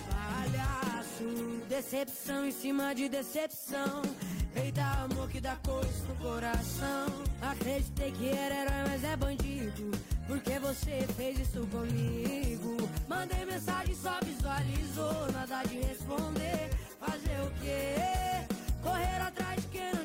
[0.09, 4.01] Palhaço, decepção em cima de decepção.
[4.53, 7.07] Eita, amor que dá coisa no coração.
[7.41, 9.91] Acreditei que era herói, mas é bandido.
[10.27, 12.89] Porque você fez isso comigo.
[13.07, 15.31] Mandei mensagem, só visualizou.
[15.31, 16.69] Nada de responder.
[16.99, 18.45] Fazer o quê?
[18.83, 20.00] Correr atrás de quem não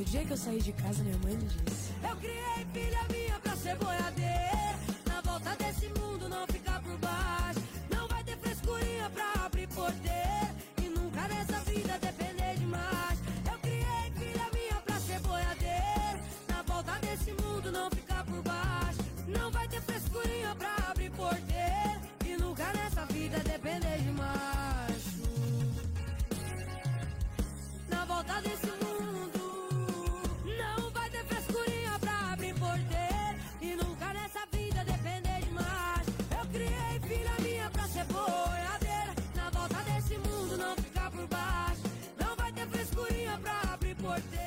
[0.00, 3.38] no dia que eu saí de casa, minha mãe me disse: Eu criei filha minha
[3.38, 4.69] pra ser boiadeira.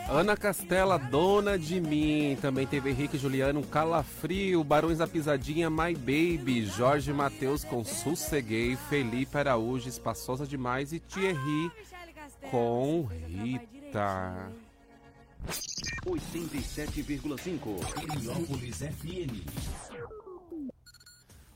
[0.09, 2.37] Ana Castela, dona de mim.
[2.41, 9.37] Também teve Henrique Juliano, Calafrio, Barões da Pisadinha, My Baby, Jorge Matheus com Sosseguei, Felipe
[9.37, 11.71] Araújo, Espaçosa Demais e Thierry
[12.51, 14.51] com Rita.
[16.05, 18.15] 87,5.
[18.15, 19.43] Heliópolis FM.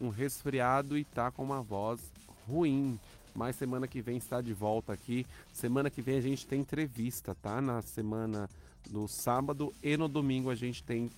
[0.00, 2.00] um resfriado e tá com uma voz
[2.48, 2.98] ruim.
[3.34, 5.26] Mas semana que vem está de volta aqui.
[5.52, 7.60] Semana que vem a gente tem entrevista, tá?
[7.60, 8.48] Na semana
[8.90, 11.10] no sábado e no domingo a gente tem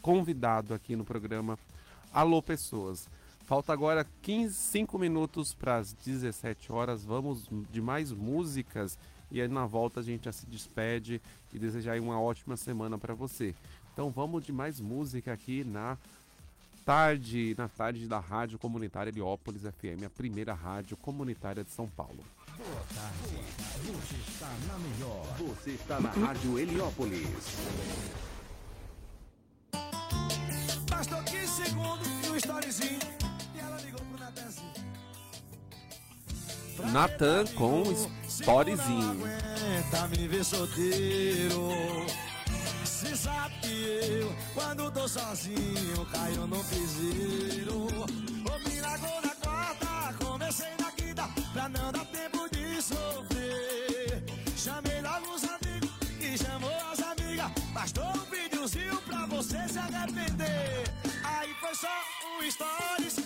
[0.00, 1.58] convidado aqui no programa
[2.12, 3.08] Alô Pessoas.
[3.44, 7.04] Falta agora 15, 5 minutos para as 17 horas.
[7.04, 8.98] Vamos de mais músicas
[9.30, 11.20] e aí na volta a gente já se despede
[11.52, 13.54] e desejar uma ótima semana para você.
[13.92, 15.96] Então vamos de mais música aqui na
[16.84, 22.24] tarde, na tarde da Rádio Comunitária Heliópolis FM, a primeira rádio comunitária de São Paulo.
[22.58, 23.36] Boa tarde.
[23.84, 25.26] Você está na melhor.
[25.38, 27.28] Você está na Rádio Heliópolis.
[30.90, 32.98] Bastou 15 segundos e um storyzinho.
[33.54, 34.72] E ela ligou pro Natan assim.
[36.92, 37.82] Natan com
[38.26, 39.10] Storyzinho.
[39.10, 41.68] Aguenta me ver solteiro.
[42.84, 47.86] Se sabe que eu, quando tô sozinho, caio no piseiro.
[47.86, 51.95] Ô, milagre na quarta, comecei na quinta, pra não
[52.86, 54.22] sofrer.
[54.56, 55.90] Chamei logo os amigos
[56.20, 60.84] e chamou as amigas, bastou um videozinho pra você se arrepender.
[61.24, 61.94] Aí foi só
[62.38, 63.16] um stories,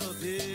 [0.00, 0.49] aguenta me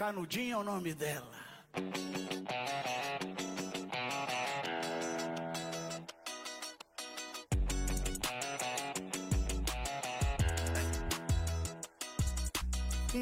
[0.00, 0.04] gosta.
[0.04, 1.30] Canudinho é o nome dela.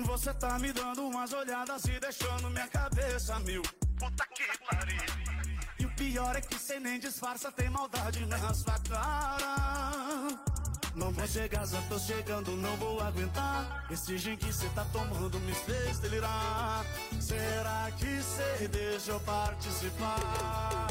[0.05, 3.63] Você tá me dando umas olhadas e deixando minha cabeça mil.
[3.99, 5.03] Puta que pariu.
[5.79, 9.38] E o pior é que cê nem disfarça, tem maldade na sua cara.
[11.19, 13.85] Vou chegar, já tô chegando, não vou aguentar.
[13.91, 16.85] Esse gin que cê tá tomando me fez delirar.
[17.21, 20.87] Será que cê deixa eu participar?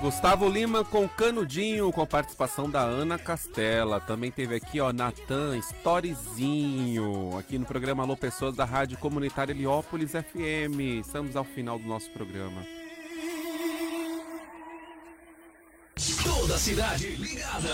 [0.00, 3.98] Gustavo Lima com Canudinho, com a participação da Ana Castela.
[4.00, 10.12] Também teve aqui, ó, Natan, Storyzinho, aqui no programa Alô Pessoas da Rádio Comunitária Heliópolis
[10.12, 11.00] FM.
[11.00, 12.77] Estamos ao final do nosso programa.
[16.58, 17.68] A cidade ligada.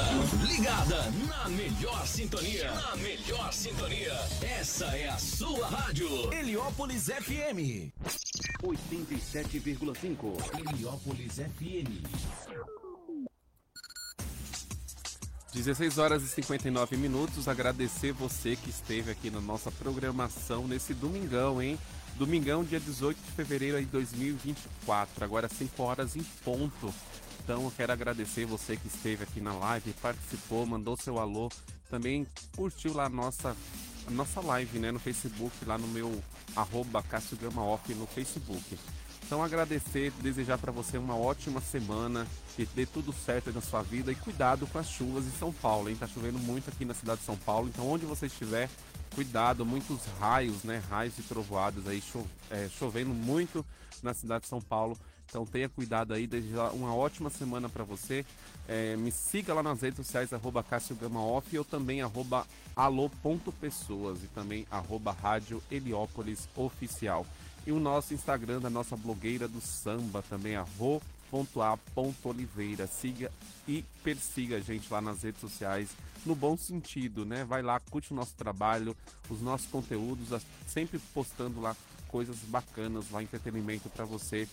[0.46, 2.70] Ligada na melhor sintonia.
[2.70, 4.12] Na melhor sintonia.
[4.42, 6.06] Essa é a sua rádio.
[6.30, 7.90] Heliópolis FM.
[8.62, 10.36] 87,5.
[10.58, 12.04] Heliópolis FM.
[15.54, 17.48] 16 horas e 59 minutos.
[17.48, 21.78] Agradecer você que esteve aqui na nossa programação nesse domingão, hein?
[22.16, 25.24] Domingão, dia 18 de fevereiro de 2024.
[25.24, 26.92] Agora 5 horas em ponto.
[27.44, 31.50] Então eu quero agradecer você que esteve aqui na live, participou, mandou seu alô,
[31.90, 32.26] também
[32.56, 33.54] curtiu lá a nossa,
[34.06, 36.22] a nossa live né, no Facebook, lá no meu
[36.56, 38.78] arroba Cássio Gama Off no Facebook.
[39.26, 42.26] Então agradecer, desejar para você uma ótima semana,
[42.56, 45.90] que dê tudo certo na sua vida e cuidado com as chuvas em São Paulo,
[45.90, 45.96] hein?
[45.96, 48.70] Tá chovendo muito aqui na cidade de São Paulo, então onde você estiver,
[49.14, 50.82] cuidado, muitos raios, né?
[50.88, 53.64] Raios e trovoadas aí cho é, chovendo muito
[54.02, 54.98] na cidade de São Paulo.
[55.28, 58.24] Então tenha cuidado aí, desde já uma ótima semana para você.
[58.68, 62.46] É, me siga lá nas redes sociais, arroba Cássio Gama Off, e eu também arroba
[62.74, 67.26] alô.pessoas e também arroba Rádio Heliópolis Oficial.
[67.66, 71.06] E o nosso Instagram da nossa blogueira do samba também, arro.a.oliveira.
[72.86, 73.32] Siga
[73.66, 75.88] e persiga a gente lá nas redes sociais,
[76.26, 77.44] no bom sentido, né?
[77.44, 78.94] Vai lá, curte o nosso trabalho,
[79.30, 80.28] os nossos conteúdos,
[80.66, 81.74] sempre postando lá
[82.08, 84.46] coisas bacanas, lá entretenimento para você,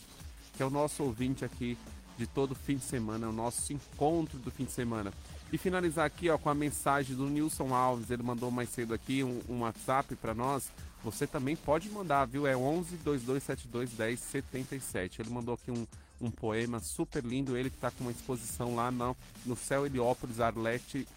[0.54, 1.78] que é o nosso ouvinte aqui
[2.18, 5.12] de todo fim de semana, o nosso encontro do fim de semana.
[5.52, 9.24] E finalizar aqui ó, com a mensagem do Nilson Alves, ele mandou mais cedo aqui
[9.24, 10.70] um, um WhatsApp para nós.
[11.04, 12.46] Você também pode mandar, viu?
[12.46, 15.22] É 11 2272 1077.
[15.22, 15.86] Ele mandou aqui um,
[16.22, 20.40] um poema super lindo, ele que está com uma exposição lá no, no Céu Heliópolis
[20.40, 21.08] Arlete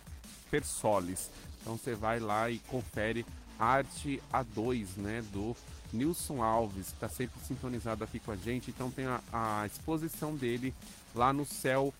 [0.50, 1.30] Persolis.
[1.60, 3.24] Então você vai lá e confere
[3.58, 5.54] Arte A2, né, do
[5.94, 8.70] Nilson Alves, que está sempre sintonizado aqui com a gente.
[8.70, 10.74] Então tem a, a exposição dele
[11.14, 11.94] lá no Céu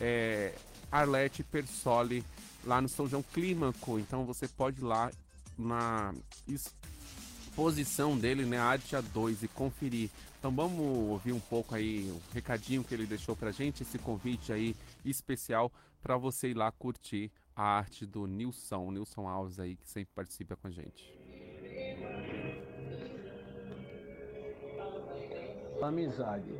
[0.00, 0.54] é,
[0.90, 2.24] Arlete Persoli,
[2.64, 3.98] lá no São João Clímaco.
[3.98, 5.10] Então você pode ir lá
[5.56, 6.12] na
[6.46, 10.10] exposição dele, né, Arte A2, e conferir.
[10.38, 14.52] Então vamos ouvir um pouco aí o recadinho que ele deixou pra gente, esse convite
[14.52, 14.74] aí
[15.04, 20.12] especial para você ir lá curtir a arte do Nilson, Nilson Alves aí, que sempre
[20.14, 21.12] participa com a gente.
[25.82, 26.52] Amizade.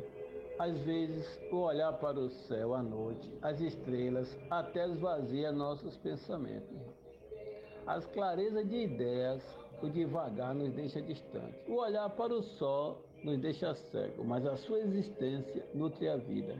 [0.57, 6.77] Às vezes, o olhar para o céu à noite, as estrelas, até esvazia nossos pensamentos.
[7.85, 9.41] As clarezas de ideias,
[9.81, 11.55] o devagar nos deixa distante.
[11.67, 16.55] O olhar para o sol nos deixa cego, mas a sua existência nutre a vida.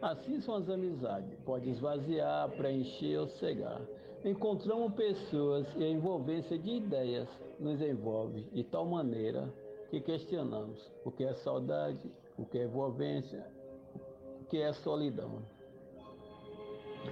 [0.00, 3.80] Assim são as amizades, pode esvaziar, preencher ou cegar.
[4.24, 7.28] Encontramos pessoas e a envolvência de ideias
[7.58, 9.52] nos envolve de tal maneira
[9.92, 13.46] que questionamos o que é saudade, o que é envolvência,
[14.40, 15.42] o que é solidão.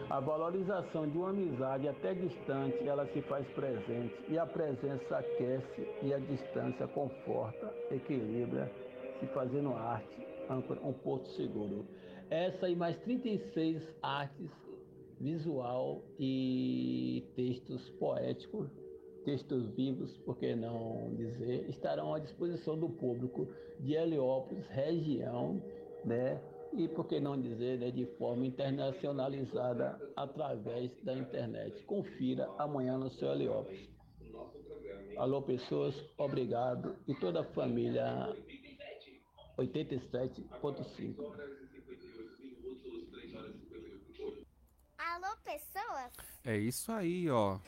[0.08, 5.86] A valorização de uma amizade até distante, ela se faz presente e a presença aquece
[6.02, 8.72] e a distância conforta, equilibra,
[9.18, 10.26] se fazendo arte,
[10.82, 11.84] um porto seguro.
[12.30, 14.50] Essa e mais 36 artes
[15.20, 18.70] visual e textos poéticos,
[19.24, 23.48] textos vivos, por que não dizer, estarão à disposição do público
[23.78, 25.62] de Heliópolis, região,
[26.04, 26.40] né?
[26.72, 31.82] E por que não dizer, né, de forma internacionalizada através da internet.
[31.84, 33.90] Confira amanhã no seu Heliópolis.
[35.16, 36.96] Alô, pessoas, obrigado.
[37.08, 38.34] E toda a família
[39.58, 41.16] 87.5.
[44.96, 46.12] Alô, pessoas?
[46.44, 47.58] É isso aí, ó.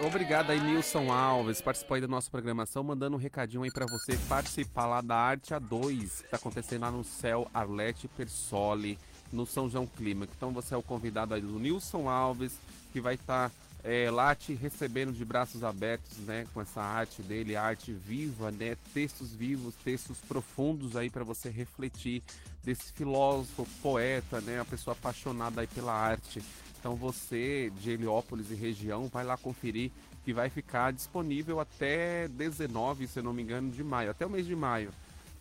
[0.00, 4.16] Obrigado aí, Nilson Alves, participou aí da nossa programação, mandando um recadinho aí para você
[4.28, 8.96] participar lá da Arte A2, que tá acontecendo lá no Céu Arlete Persoli,
[9.32, 10.28] no São João Clima.
[10.36, 12.52] Então você é o convidado aí do Nilson Alves,
[12.92, 17.20] que vai estar tá, é, lá te recebendo de braços abertos, né, com essa arte
[17.20, 22.22] dele, arte viva, né, textos vivos, textos profundos aí para você refletir
[22.62, 26.40] desse filósofo, poeta, né, a pessoa apaixonada aí pela arte.
[26.78, 29.90] Então você de Heliópolis e região vai lá conferir
[30.24, 34.46] que vai ficar disponível até 19, se não me engano, de maio, até o mês
[34.46, 34.92] de maio.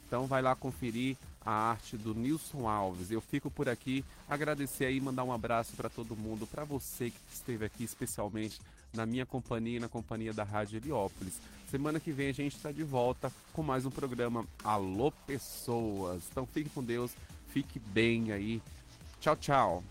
[0.07, 3.11] Então vai lá conferir a arte do Nilson Alves.
[3.11, 7.19] Eu fico por aqui, agradecer aí, mandar um abraço para todo mundo, para você que
[7.33, 8.59] esteve aqui especialmente
[8.93, 11.39] na minha companhia e na companhia da Rádio Heliópolis.
[11.69, 16.23] Semana que vem a gente está de volta com mais um programa Alô Pessoas.
[16.31, 17.11] Então fique com Deus,
[17.49, 18.61] fique bem aí.
[19.19, 19.83] Tchau, tchau.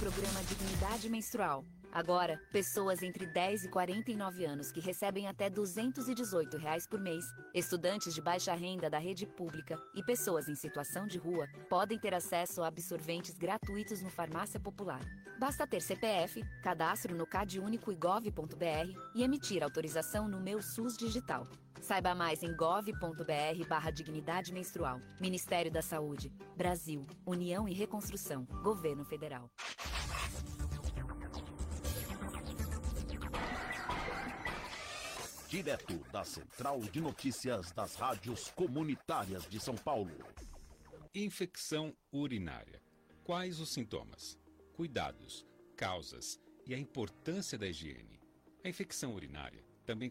[0.00, 1.64] Programa Dignidade Menstrual.
[1.92, 8.14] Agora, pessoas entre 10 e 49 anos que recebem até 218 reais por mês, estudantes
[8.14, 12.62] de baixa renda da rede pública e pessoas em situação de rua podem ter acesso
[12.62, 15.00] a absorventes gratuitos no Farmácia Popular.
[15.38, 21.46] Basta ter CPF, cadastro no cadúnico e gov.br e emitir autorização no Meu SUS Digital.
[21.82, 25.00] Saiba mais em gov.br barra dignidade menstrual.
[25.20, 26.32] Ministério da Saúde.
[26.56, 27.04] Brasil.
[27.26, 28.44] União e Reconstrução.
[28.62, 29.50] Governo Federal.
[35.52, 40.16] Direto da Central de Notícias das Rádios Comunitárias de São Paulo.
[41.14, 42.80] Infecção urinária.
[43.22, 44.38] Quais os sintomas?
[44.72, 45.46] Cuidados,
[45.76, 48.18] causas e a importância da higiene.
[48.64, 50.08] A infecção urinária, também